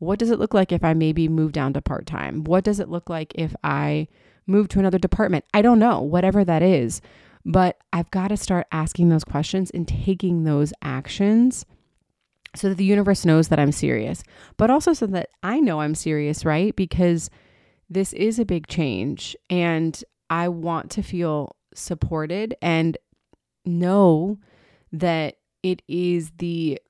what 0.00 0.18
does 0.18 0.30
it 0.30 0.38
look 0.38 0.54
like 0.54 0.72
if 0.72 0.82
I 0.82 0.94
maybe 0.94 1.28
move 1.28 1.52
down 1.52 1.74
to 1.74 1.82
part 1.82 2.06
time? 2.06 2.42
What 2.44 2.64
does 2.64 2.80
it 2.80 2.88
look 2.88 3.08
like 3.08 3.32
if 3.36 3.54
I 3.62 4.08
move 4.46 4.68
to 4.68 4.78
another 4.78 4.98
department? 4.98 5.44
I 5.54 5.62
don't 5.62 5.78
know, 5.78 6.00
whatever 6.00 6.42
that 6.42 6.62
is. 6.62 7.02
But 7.44 7.78
I've 7.92 8.10
got 8.10 8.28
to 8.28 8.36
start 8.36 8.66
asking 8.72 9.10
those 9.10 9.24
questions 9.24 9.70
and 9.70 9.86
taking 9.86 10.44
those 10.44 10.72
actions 10.82 11.66
so 12.56 12.70
that 12.70 12.78
the 12.78 12.84
universe 12.84 13.26
knows 13.26 13.48
that 13.48 13.60
I'm 13.60 13.72
serious, 13.72 14.24
but 14.56 14.70
also 14.70 14.94
so 14.94 15.06
that 15.08 15.30
I 15.42 15.60
know 15.60 15.82
I'm 15.82 15.94
serious, 15.94 16.46
right? 16.46 16.74
Because 16.74 17.30
this 17.90 18.14
is 18.14 18.38
a 18.38 18.44
big 18.46 18.66
change 18.68 19.36
and 19.50 20.02
I 20.30 20.48
want 20.48 20.90
to 20.92 21.02
feel 21.02 21.56
supported 21.74 22.54
and 22.62 22.96
know 23.66 24.38
that 24.92 25.36
it 25.62 25.82
is 25.88 26.32
the 26.38 26.80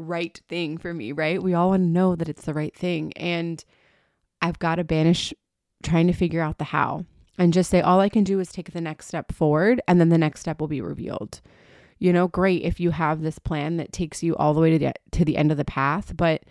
right 0.00 0.40
thing 0.48 0.78
for 0.78 0.94
me, 0.94 1.12
right? 1.12 1.42
We 1.42 1.54
all 1.54 1.70
want 1.70 1.82
to 1.82 1.88
know 1.88 2.16
that 2.16 2.28
it's 2.28 2.44
the 2.44 2.54
right 2.54 2.74
thing. 2.74 3.12
And 3.14 3.64
I've 4.42 4.58
got 4.58 4.76
to 4.76 4.84
banish 4.84 5.32
trying 5.82 6.06
to 6.06 6.12
figure 6.12 6.42
out 6.42 6.58
the 6.58 6.64
how 6.64 7.04
and 7.38 7.52
just 7.52 7.70
say, 7.70 7.80
all 7.80 8.00
I 8.00 8.08
can 8.08 8.24
do 8.24 8.40
is 8.40 8.50
take 8.50 8.72
the 8.72 8.80
next 8.80 9.06
step 9.06 9.32
forward 9.32 9.80
and 9.88 10.00
then 10.00 10.08
the 10.08 10.18
next 10.18 10.40
step 10.40 10.60
will 10.60 10.68
be 10.68 10.80
revealed. 10.80 11.40
You 11.98 12.12
know, 12.12 12.28
great 12.28 12.62
if 12.62 12.80
you 12.80 12.90
have 12.90 13.20
this 13.20 13.38
plan 13.38 13.76
that 13.76 13.92
takes 13.92 14.22
you 14.22 14.36
all 14.36 14.54
the 14.54 14.60
way 14.60 14.70
to 14.70 14.78
the, 14.78 14.92
to 15.12 15.24
the 15.24 15.36
end 15.36 15.50
of 15.50 15.58
the 15.58 15.64
path, 15.64 16.16
but 16.16 16.42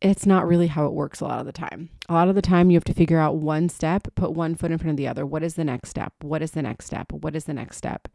it's 0.00 0.26
not 0.26 0.46
really 0.46 0.68
how 0.68 0.86
it 0.86 0.92
works 0.92 1.20
a 1.20 1.24
lot 1.24 1.40
of 1.40 1.46
the 1.46 1.52
time. 1.52 1.90
A 2.08 2.14
lot 2.14 2.28
of 2.28 2.34
the 2.34 2.42
time, 2.42 2.70
you 2.70 2.76
have 2.76 2.84
to 2.84 2.94
figure 2.94 3.18
out 3.18 3.36
one 3.36 3.68
step, 3.68 4.06
put 4.14 4.32
one 4.32 4.54
foot 4.54 4.70
in 4.70 4.78
front 4.78 4.92
of 4.92 4.96
the 4.96 5.08
other. 5.08 5.26
What 5.26 5.42
is 5.42 5.54
the 5.54 5.64
next 5.64 5.90
step? 5.90 6.12
What 6.22 6.40
is 6.40 6.52
the 6.52 6.62
next 6.62 6.86
step? 6.86 7.12
What 7.12 7.34
is 7.34 7.44
the 7.44 7.54
next 7.54 7.76
step? 7.76 8.08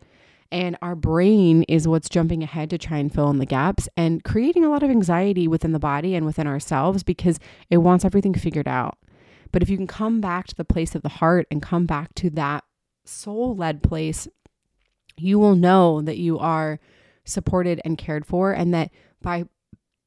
And 0.53 0.77
our 0.83 0.93
brain 0.93 1.63
is 1.63 1.87
what's 1.87 2.07
jumping 2.07 2.43
ahead 2.43 2.69
to 2.69 2.77
try 2.77 2.99
and 2.99 3.11
fill 3.11 3.31
in 3.31 3.39
the 3.39 3.45
gaps 3.45 3.89
and 3.97 4.23
creating 4.23 4.63
a 4.63 4.69
lot 4.69 4.83
of 4.83 4.91
anxiety 4.91 5.47
within 5.47 5.71
the 5.71 5.79
body 5.79 6.13
and 6.13 6.27
within 6.27 6.45
ourselves 6.45 7.01
because 7.01 7.39
it 7.71 7.77
wants 7.77 8.05
everything 8.05 8.35
figured 8.35 8.67
out. 8.67 8.99
But 9.51 9.63
if 9.63 9.69
you 9.69 9.77
can 9.77 9.87
come 9.87 10.21
back 10.21 10.45
to 10.45 10.55
the 10.55 10.63
place 10.63 10.93
of 10.93 11.01
the 11.01 11.09
heart 11.09 11.47
and 11.49 11.59
come 11.59 11.87
back 11.87 12.13
to 12.15 12.29
that 12.31 12.63
soul 13.03 13.55
led 13.55 13.81
place, 13.81 14.27
you 15.17 15.39
will 15.39 15.55
know 15.55 16.03
that 16.03 16.19
you 16.19 16.37
are 16.37 16.79
supported 17.25 17.81
and 17.83 17.97
cared 17.97 18.23
for, 18.23 18.51
and 18.51 18.75
that 18.75 18.91
by 19.23 19.45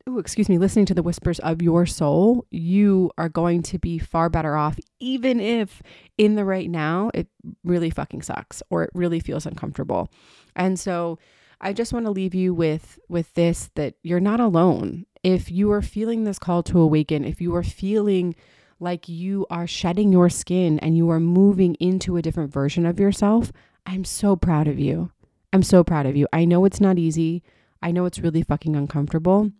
ooh, 0.08 0.18
excuse 0.18 0.48
me, 0.48 0.58
listening 0.58 0.86
to 0.86 0.94
the 0.94 1.02
whispers 1.02 1.38
of 1.40 1.62
your 1.62 1.84
soul, 1.86 2.46
you 2.50 3.10
are 3.18 3.28
going 3.28 3.62
to 3.62 3.78
be 3.78 3.98
far 3.98 4.28
better 4.28 4.56
off, 4.56 4.78
even 5.00 5.40
if 5.40 5.82
in 6.16 6.36
the 6.36 6.44
right 6.44 6.70
now 6.70 7.10
it 7.14 7.28
really 7.64 7.90
fucking 7.90 8.22
sucks 8.22 8.62
or 8.70 8.84
it 8.84 8.90
really 8.94 9.20
feels 9.20 9.46
uncomfortable. 9.46 10.10
And 10.54 10.78
so 10.78 11.18
I 11.60 11.72
just 11.72 11.92
want 11.92 12.06
to 12.06 12.12
leave 12.12 12.34
you 12.34 12.54
with 12.54 12.98
with 13.08 13.32
this 13.34 13.70
that 13.74 13.94
you're 14.02 14.20
not 14.20 14.40
alone. 14.40 15.06
If 15.22 15.50
you 15.50 15.72
are 15.72 15.82
feeling 15.82 16.24
this 16.24 16.38
call 16.38 16.62
to 16.64 16.80
awaken, 16.80 17.24
if 17.24 17.40
you 17.40 17.54
are 17.56 17.64
feeling 17.64 18.36
like 18.78 19.08
you 19.08 19.46
are 19.50 19.66
shedding 19.66 20.12
your 20.12 20.28
skin 20.28 20.78
and 20.80 20.96
you 20.96 21.10
are 21.10 21.18
moving 21.18 21.74
into 21.76 22.16
a 22.16 22.22
different 22.22 22.52
version 22.52 22.86
of 22.86 23.00
yourself, 23.00 23.50
I'm 23.86 24.04
so 24.04 24.36
proud 24.36 24.68
of 24.68 24.78
you. 24.78 25.10
I'm 25.52 25.62
so 25.62 25.82
proud 25.82 26.06
of 26.06 26.14
you. 26.14 26.28
I 26.32 26.44
know 26.44 26.64
it's 26.64 26.80
not 26.80 26.98
easy. 26.98 27.42
I 27.82 27.90
know 27.90 28.04
it's 28.04 28.18
really 28.18 28.42
fucking 28.42 28.76
uncomfortable 28.76 29.50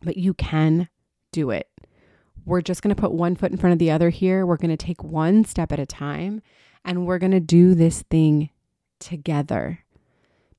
but 0.00 0.16
you 0.16 0.34
can 0.34 0.88
do 1.32 1.50
it. 1.50 1.68
We're 2.44 2.62
just 2.62 2.82
going 2.82 2.94
to 2.94 3.00
put 3.00 3.12
one 3.12 3.36
foot 3.36 3.52
in 3.52 3.58
front 3.58 3.72
of 3.72 3.78
the 3.78 3.90
other 3.90 4.10
here. 4.10 4.46
We're 4.46 4.56
going 4.56 4.76
to 4.76 4.76
take 4.76 5.04
one 5.04 5.44
step 5.44 5.72
at 5.72 5.78
a 5.78 5.86
time 5.86 6.42
and 6.84 7.06
we're 7.06 7.18
going 7.18 7.32
to 7.32 7.40
do 7.40 7.74
this 7.74 8.02
thing 8.10 8.50
together 8.98 9.80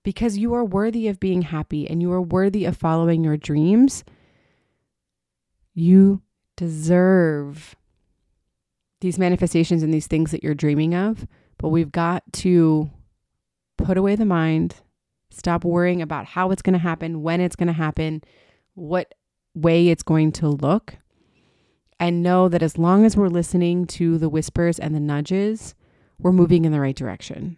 because 0.04 0.38
you 0.38 0.54
are 0.54 0.64
worthy 0.64 1.08
of 1.08 1.20
being 1.20 1.44
happy 1.44 1.90
and 1.90 2.02
you 2.02 2.12
are 2.12 2.22
worthy 2.22 2.66
of 2.66 2.78
following 2.78 3.24
your 3.24 3.38
dreams. 3.38 4.04
You 5.74 6.22
deserve 6.58 7.76
these 9.00 9.18
manifestations 9.18 9.84
and 9.84 9.94
these 9.94 10.08
things 10.08 10.32
that 10.32 10.44
you're 10.44 10.54
dreaming 10.54 10.94
of, 10.94 11.28
but 11.58 11.70
we've 11.70 11.92
got 11.92 12.24
to 12.34 12.90
put 13.78 13.98
away 13.98 14.16
the 14.16 14.26
mind, 14.26 14.76
stop 15.32 15.64
worrying 15.64 16.02
about 16.02 16.26
how 16.26 16.52
it's 16.52 16.62
going 16.62 16.74
to 16.74 16.80
happen, 16.80 17.24
when 17.24 17.42
it's 17.42 17.56
going 17.56 17.68
to 17.68 17.74
happen, 17.74 18.22
what 18.76 19.16
way 19.54 19.90
it's 19.90 20.04
going 20.04 20.32
to 20.34 20.48
look. 20.48 20.96
And 22.00 22.24
know 22.24 22.50
that 22.50 22.64
as 22.64 22.80
long 22.80 23.06
as 23.06 23.16
we're 23.16 23.28
listening 23.28 23.86
to 23.88 24.18
the 24.18 24.30
whispers 24.30 24.80
and 24.80 24.96
the 24.96 25.00
nudges, 25.00 25.76
we're 26.18 26.32
moving 26.32 26.66
in 26.66 26.72
the 26.72 26.80
right 26.80 26.96
direction. 26.96 27.58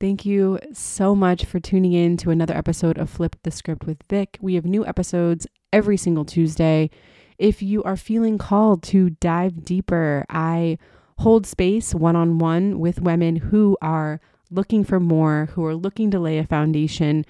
Thank 0.00 0.24
you 0.24 0.58
so 0.72 1.14
much 1.14 1.44
for 1.44 1.60
tuning 1.60 1.92
in 1.92 2.16
to 2.18 2.30
another 2.30 2.56
episode 2.56 2.98
of 2.98 3.10
Flip 3.10 3.36
the 3.42 3.50
Script 3.50 3.86
with 3.86 4.02
Vic. 4.08 4.38
We 4.40 4.54
have 4.54 4.64
new 4.64 4.84
episodes 4.86 5.46
every 5.72 5.96
single 5.96 6.24
Tuesday. 6.24 6.90
If 7.38 7.62
you 7.62 7.82
are 7.84 7.96
feeling 7.96 8.38
called 8.38 8.82
to 8.84 9.10
dive 9.10 9.64
deeper, 9.64 10.24
I 10.28 10.78
hold 11.18 11.46
space 11.46 11.94
one 11.94 12.16
on 12.16 12.38
one 12.38 12.78
with 12.78 13.00
women 13.00 13.36
who 13.36 13.76
are 13.80 14.20
looking 14.50 14.84
for 14.84 14.98
more, 14.98 15.48
who 15.52 15.64
are 15.64 15.74
looking 15.74 16.10
to 16.10 16.18
lay 16.18 16.38
a 16.38 16.46
foundation 16.46 17.24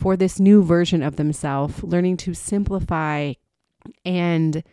for 0.00 0.16
this 0.16 0.40
new 0.40 0.64
version 0.64 1.02
of 1.02 1.16
themselves, 1.16 1.82
learning 1.82 2.16
to 2.16 2.32
simplify 2.32 3.34
and 4.02 4.64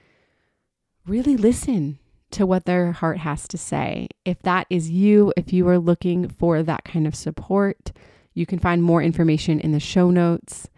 really 1.06 1.36
listen 1.36 2.00
to 2.32 2.46
what 2.46 2.63
their 2.63 2.94
heart 2.94 3.18
has 3.20 3.46
to 3.50 3.58
say. 3.58 4.08
If 4.24 4.42
that 4.44 4.68
is 4.70 4.90
you, 4.90 5.34
if 5.36 5.52
you 5.52 5.68
are 5.68 5.80
looking 5.80 6.30
for 6.30 6.63
that 6.63 6.86
kind 6.86 7.06
of 7.06 7.13
support, 7.13 7.92
you 8.34 8.46
can 8.46 8.58
find 8.58 8.82
more 8.82 9.04
information 9.04 9.60
in 9.60 9.74
the 9.74 9.82
show 9.82 10.10
notes. 10.12 10.70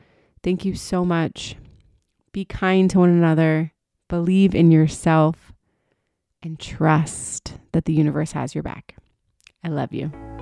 Thank 0.41 0.65
you 0.65 0.73
so 0.73 1.05
much. 1.05 1.55
Be 2.31 2.43
kind 2.43 2.89
to 2.89 2.99
one 2.99 3.09
another, 3.09 3.73
believe 4.07 4.55
in 4.55 4.71
yourself, 4.71 5.53
and 6.41 6.59
trust 6.59 7.53
that 7.71 7.85
the 7.85 7.93
universe 7.93 8.31
has 8.31 8.55
your 8.55 8.63
back. 8.63 8.95
I 9.63 9.67
love 9.67 9.93
you. 9.93 10.38